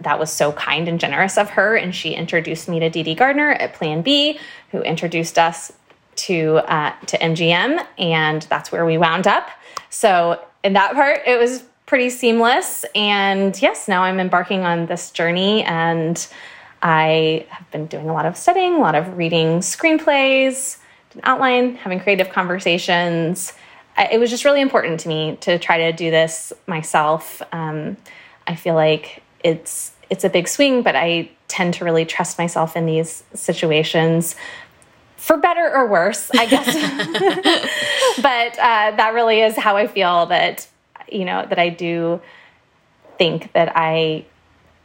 [0.00, 1.76] That was so kind and generous of her.
[1.76, 4.38] And she introduced me to Dede Gardner at Plan B,
[4.70, 5.72] who introduced us
[6.14, 9.48] to uh, to MGM, and that's where we wound up.
[9.90, 12.84] So in that part, it was pretty seamless.
[12.94, 16.26] And yes, now I'm embarking on this journey, and
[16.82, 20.78] I have been doing a lot of studying, a lot of reading screenplays,
[21.14, 23.52] an outline, having creative conversations,
[23.98, 27.42] it was just really important to me to try to do this myself.
[27.52, 27.96] Um,
[28.46, 32.76] I feel like it's it's a big swing, but I tend to really trust myself
[32.76, 34.36] in these situations,
[35.16, 36.66] for better or worse, I guess.
[38.22, 40.26] but uh, that really is how I feel.
[40.26, 40.66] That
[41.10, 42.20] you know that I do
[43.18, 44.24] think that I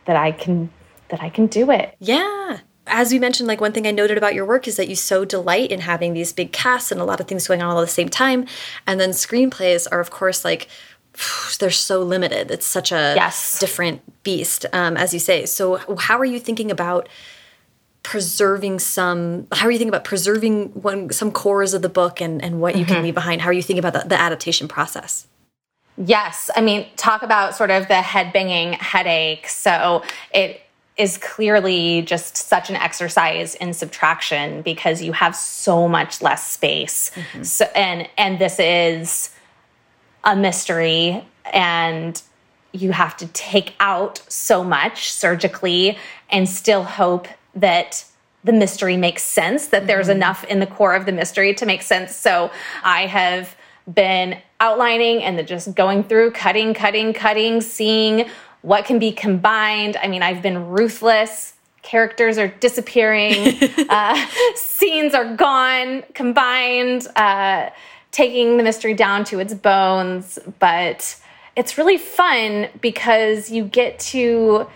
[0.05, 0.70] that I can
[1.10, 1.95] that I can do it.
[1.99, 4.96] Yeah as we mentioned, like one thing I noted about your work is that you
[4.96, 7.80] so delight in having these big casts and a lot of things going on all
[7.80, 8.46] at the same time.
[8.86, 10.68] And then screenplays are, of course, like
[11.60, 12.52] they're so limited.
[12.52, 13.60] It's such a yes.
[13.60, 15.46] different beast, um, as you say.
[15.46, 17.10] So, how are you thinking about
[18.04, 19.48] preserving some?
[19.52, 22.76] How are you thinking about preserving one some cores of the book and and what
[22.76, 22.88] you mm -hmm.
[22.88, 23.04] can mm-hmm.
[23.04, 23.42] leave behind?
[23.42, 25.28] How are you thinking about the, the adaptation process?
[25.98, 29.50] Yes, I mean, talk about sort of the head banging headache.
[29.50, 30.62] So it
[30.98, 37.12] is clearly just such an exercise in subtraction because you have so much less space.
[37.12, 37.43] Mm-hmm.
[37.43, 39.30] So and and this is
[40.24, 41.24] a mystery
[41.54, 42.22] and
[42.74, 45.98] you have to take out so much surgically
[46.30, 48.04] and still hope that
[48.43, 49.88] the mystery makes sense that mm-hmm.
[49.88, 52.16] there's enough in the core of the mystery to make sense.
[52.16, 52.52] So
[52.84, 53.56] I have
[53.93, 58.30] been outlining and then just going through cutting cutting cutting seeing
[58.62, 59.97] what can be combined.
[59.97, 61.53] I mean, I've been ruthless.
[61.82, 63.58] Characters are disappearing,
[63.89, 67.70] uh, scenes are gone, combined, uh,
[68.12, 70.38] taking the mystery down to its bones.
[70.60, 71.18] But
[71.55, 74.68] it's really fun because you get to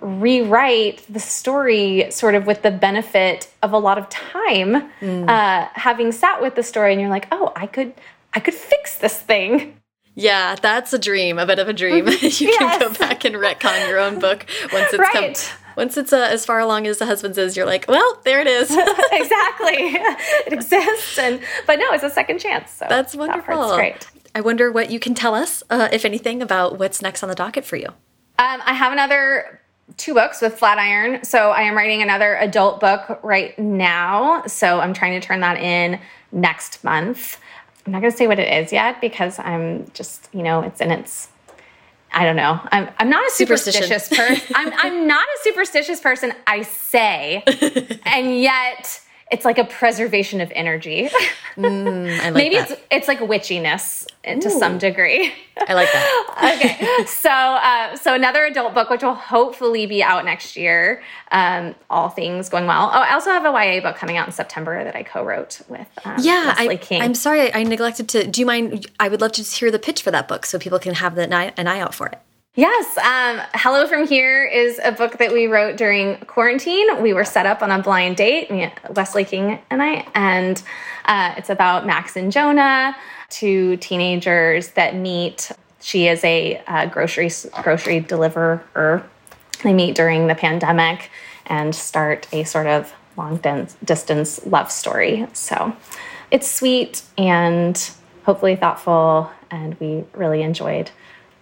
[0.00, 5.28] rewrite the story sort of with the benefit of a lot of time mm.
[5.28, 7.94] uh, having sat with the story and you're like oh i could
[8.34, 9.74] i could fix this thing
[10.14, 12.06] yeah, that's a dream, a bit of a dream.
[12.08, 12.58] you yes.
[12.58, 15.36] can go back and retcon your own book once it's right.
[15.36, 18.40] come Once it's uh, as far along as the husband's is, you're like, well, there
[18.40, 18.70] it is.
[19.12, 19.74] exactly.
[19.76, 21.18] it exists.
[21.18, 22.70] And but no, it's a second chance.
[22.70, 23.56] So that's wonderful.
[23.56, 24.06] That's great.
[24.36, 27.36] I wonder what you can tell us, uh, if anything, about what's next on the
[27.36, 27.88] docket for you.
[28.36, 29.60] Um, I have another
[29.96, 31.24] two books with Flatiron.
[31.24, 34.44] So I am writing another adult book right now.
[34.46, 36.00] So I'm trying to turn that in
[36.32, 37.38] next month.
[37.86, 40.80] I'm not going to say what it is yet because I'm just, you know, it's
[40.80, 41.28] in its
[42.14, 42.60] I don't know.
[42.70, 44.54] I'm I'm not a superstitious person.
[44.54, 47.42] I'm I'm not a superstitious person, I say.
[48.06, 49.00] and yet
[49.34, 51.10] it's like a preservation of energy.
[51.56, 52.70] Mm, like Maybe that.
[52.70, 54.40] it's it's like witchiness Ooh.
[54.40, 55.32] to some degree.
[55.66, 56.54] I like that.
[56.54, 61.02] okay, so uh, so another adult book, which will hopefully be out next year.
[61.32, 62.90] Um, all things going well.
[62.92, 65.88] Oh, I also have a YA book coming out in September that I co-wrote with
[66.04, 66.54] um, yeah.
[66.56, 67.02] Wesley I, King.
[67.02, 68.26] I'm sorry, I, neglected to.
[68.28, 68.86] Do you mind?
[69.00, 71.24] I would love to hear the pitch for that book so people can have the,
[71.24, 72.20] an eye out for it.
[72.56, 72.96] Yes.
[72.98, 77.02] Um, Hello from Here is a book that we wrote during quarantine.
[77.02, 78.48] We were set up on a blind date,
[78.90, 80.62] Wesley King and I, and
[81.04, 82.94] uh, it's about Max and Jonah,
[83.28, 85.50] two teenagers that meet.
[85.80, 87.28] She is a uh, grocery
[87.60, 89.04] grocery deliverer.
[89.64, 91.10] They meet during the pandemic
[91.46, 93.40] and start a sort of long
[93.84, 95.26] distance love story.
[95.32, 95.76] So
[96.30, 97.76] it's sweet and
[98.24, 100.92] hopefully thoughtful, and we really enjoyed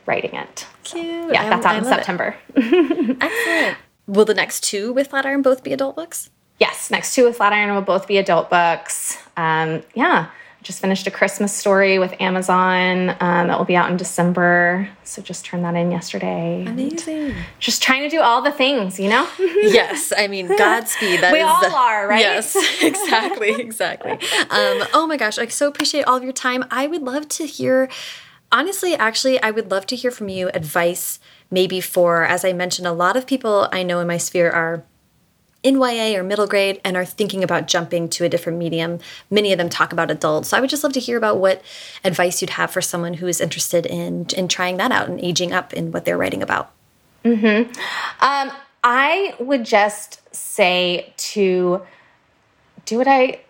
[0.07, 0.67] writing it.
[0.85, 1.33] Cute.
[1.33, 2.37] Yeah, that's out in September.
[2.57, 3.77] Excellent.
[4.07, 6.31] Will the next two with Flatiron both be adult books?
[6.59, 9.19] Yes, next two with Flatiron will both be adult books.
[9.37, 10.31] Um, yeah,
[10.63, 14.89] just finished a Christmas story with Amazon um, that will be out in December.
[15.03, 16.65] So just turned that in yesterday.
[16.67, 17.35] Amazing.
[17.59, 19.29] Just trying to do all the things, you know?
[19.39, 20.13] yes.
[20.17, 21.21] I mean, Godspeed.
[21.21, 22.21] That we all the, are, right?
[22.21, 23.51] Yes, exactly.
[23.61, 24.13] Exactly.
[24.13, 25.39] Um, oh my gosh.
[25.39, 26.65] I so appreciate all of your time.
[26.71, 27.89] I would love to hear
[28.53, 31.19] honestly, actually, I would love to hear from you advice
[31.51, 34.85] maybe for, as I mentioned, a lot of people I know in my sphere are
[35.63, 38.99] in YA or middle grade and are thinking about jumping to a different medium.
[39.31, 40.49] Many of them talk about adults.
[40.49, 41.63] So I would just love to hear about what
[42.05, 45.53] advice you'd have for someone who is interested in in trying that out and aging
[45.53, 46.73] up in what they're writing about.
[47.25, 47.71] Mm-hmm.
[48.25, 51.83] Um, I would just say to
[52.85, 53.41] do what I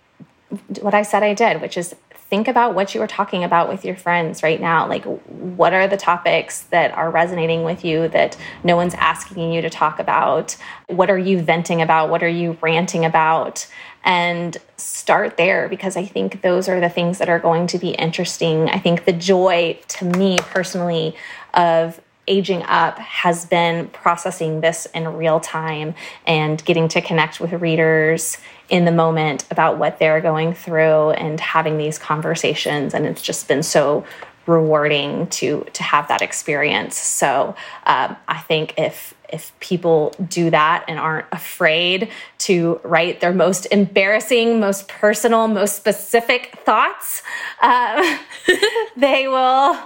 [0.81, 1.95] what I said I did, which is
[2.33, 4.89] think about what you are talking about with your friends right now.
[4.89, 9.61] Like, what are the topics that are resonating with you that no one's asking you
[9.61, 10.57] to talk about?
[10.87, 12.09] What are you venting about?
[12.09, 13.66] What are you ranting about?
[14.03, 17.91] And start there because I think those are the things that are going to be
[17.91, 18.70] interesting.
[18.70, 21.14] I think the joy to me personally
[21.53, 25.95] of aging up has been processing this in real time
[26.26, 28.39] and getting to connect with readers
[28.73, 33.47] in the moment about what they're going through and having these conversations and it's just
[33.47, 34.05] been so
[34.47, 37.55] rewarding to to have that experience so
[37.87, 43.66] um, i think if if people do that and aren't afraid to write their most
[43.66, 47.23] embarrassing most personal most specific thoughts
[47.61, 48.18] uh,
[48.97, 49.79] they will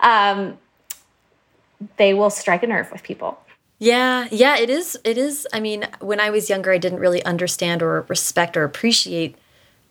[0.00, 0.56] um,
[1.96, 3.38] they will strike a nerve with people.
[3.80, 4.98] Yeah, yeah, it is.
[5.04, 5.48] It is.
[5.54, 9.36] I mean, when I was younger, I didn't really understand or respect or appreciate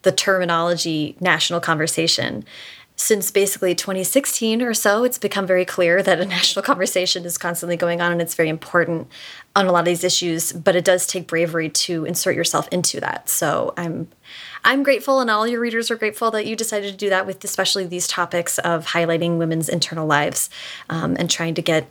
[0.03, 2.45] the terminology national conversation.
[2.95, 7.77] Since basically 2016 or so, it's become very clear that a national conversation is constantly
[7.77, 9.07] going on and it's very important
[9.55, 12.99] on a lot of these issues, but it does take bravery to insert yourself into
[12.99, 13.27] that.
[13.27, 14.07] So I'm
[14.63, 17.43] I'm grateful, and all your readers are grateful that you decided to do that with
[17.43, 20.51] especially these topics of highlighting women's internal lives
[20.91, 21.87] um, and trying to get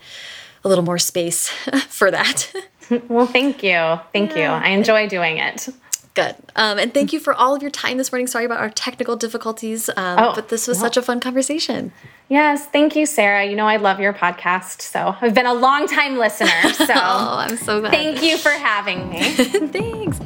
[0.64, 1.48] a little more space
[1.88, 2.52] for that.
[3.08, 3.98] well, thank you.
[4.12, 4.58] Thank yeah.
[4.58, 4.64] you.
[4.64, 5.68] I enjoy doing it.
[6.14, 6.34] Good.
[6.56, 8.26] Um, and thank you for all of your time this morning.
[8.26, 11.92] Sorry about our technical difficulties, um, oh, but this was such a fun conversation.
[12.28, 13.44] Yes, thank you, Sarah.
[13.44, 16.48] You know I love your podcast, so I've been a long time listener.
[16.74, 17.92] So oh, I'm so glad.
[17.92, 19.30] Thank you for having me.
[19.68, 20.18] Thanks.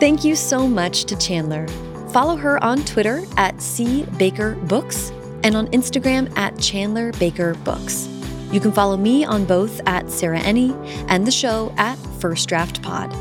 [0.00, 1.66] Thank you so much to Chandler.
[2.10, 5.12] Follow her on Twitter at C Baker Books
[5.44, 8.08] and on Instagram at Chandler Baker Books.
[8.52, 10.72] You can follow me on both at Sarah Enni
[11.08, 13.14] and the show at First Draft Pod.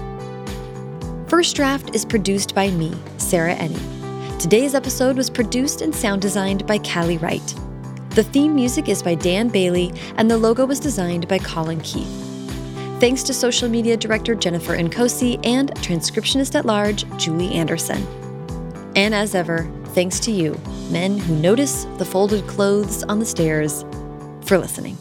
[1.30, 4.40] First Draft is produced by me, Sarah Enni.
[4.40, 7.56] Today's episode was produced and sound designed by Callie Wright.
[8.12, 12.26] The theme music is by Dan Bailey, and the logo was designed by Colin Keith.
[13.00, 18.06] Thanks to social media director Jennifer Nkosi and transcriptionist at large Julie Anderson.
[18.96, 20.60] And as ever, thanks to you,
[20.90, 23.84] men who notice the folded clothes on the stairs,
[24.46, 24.98] for listening.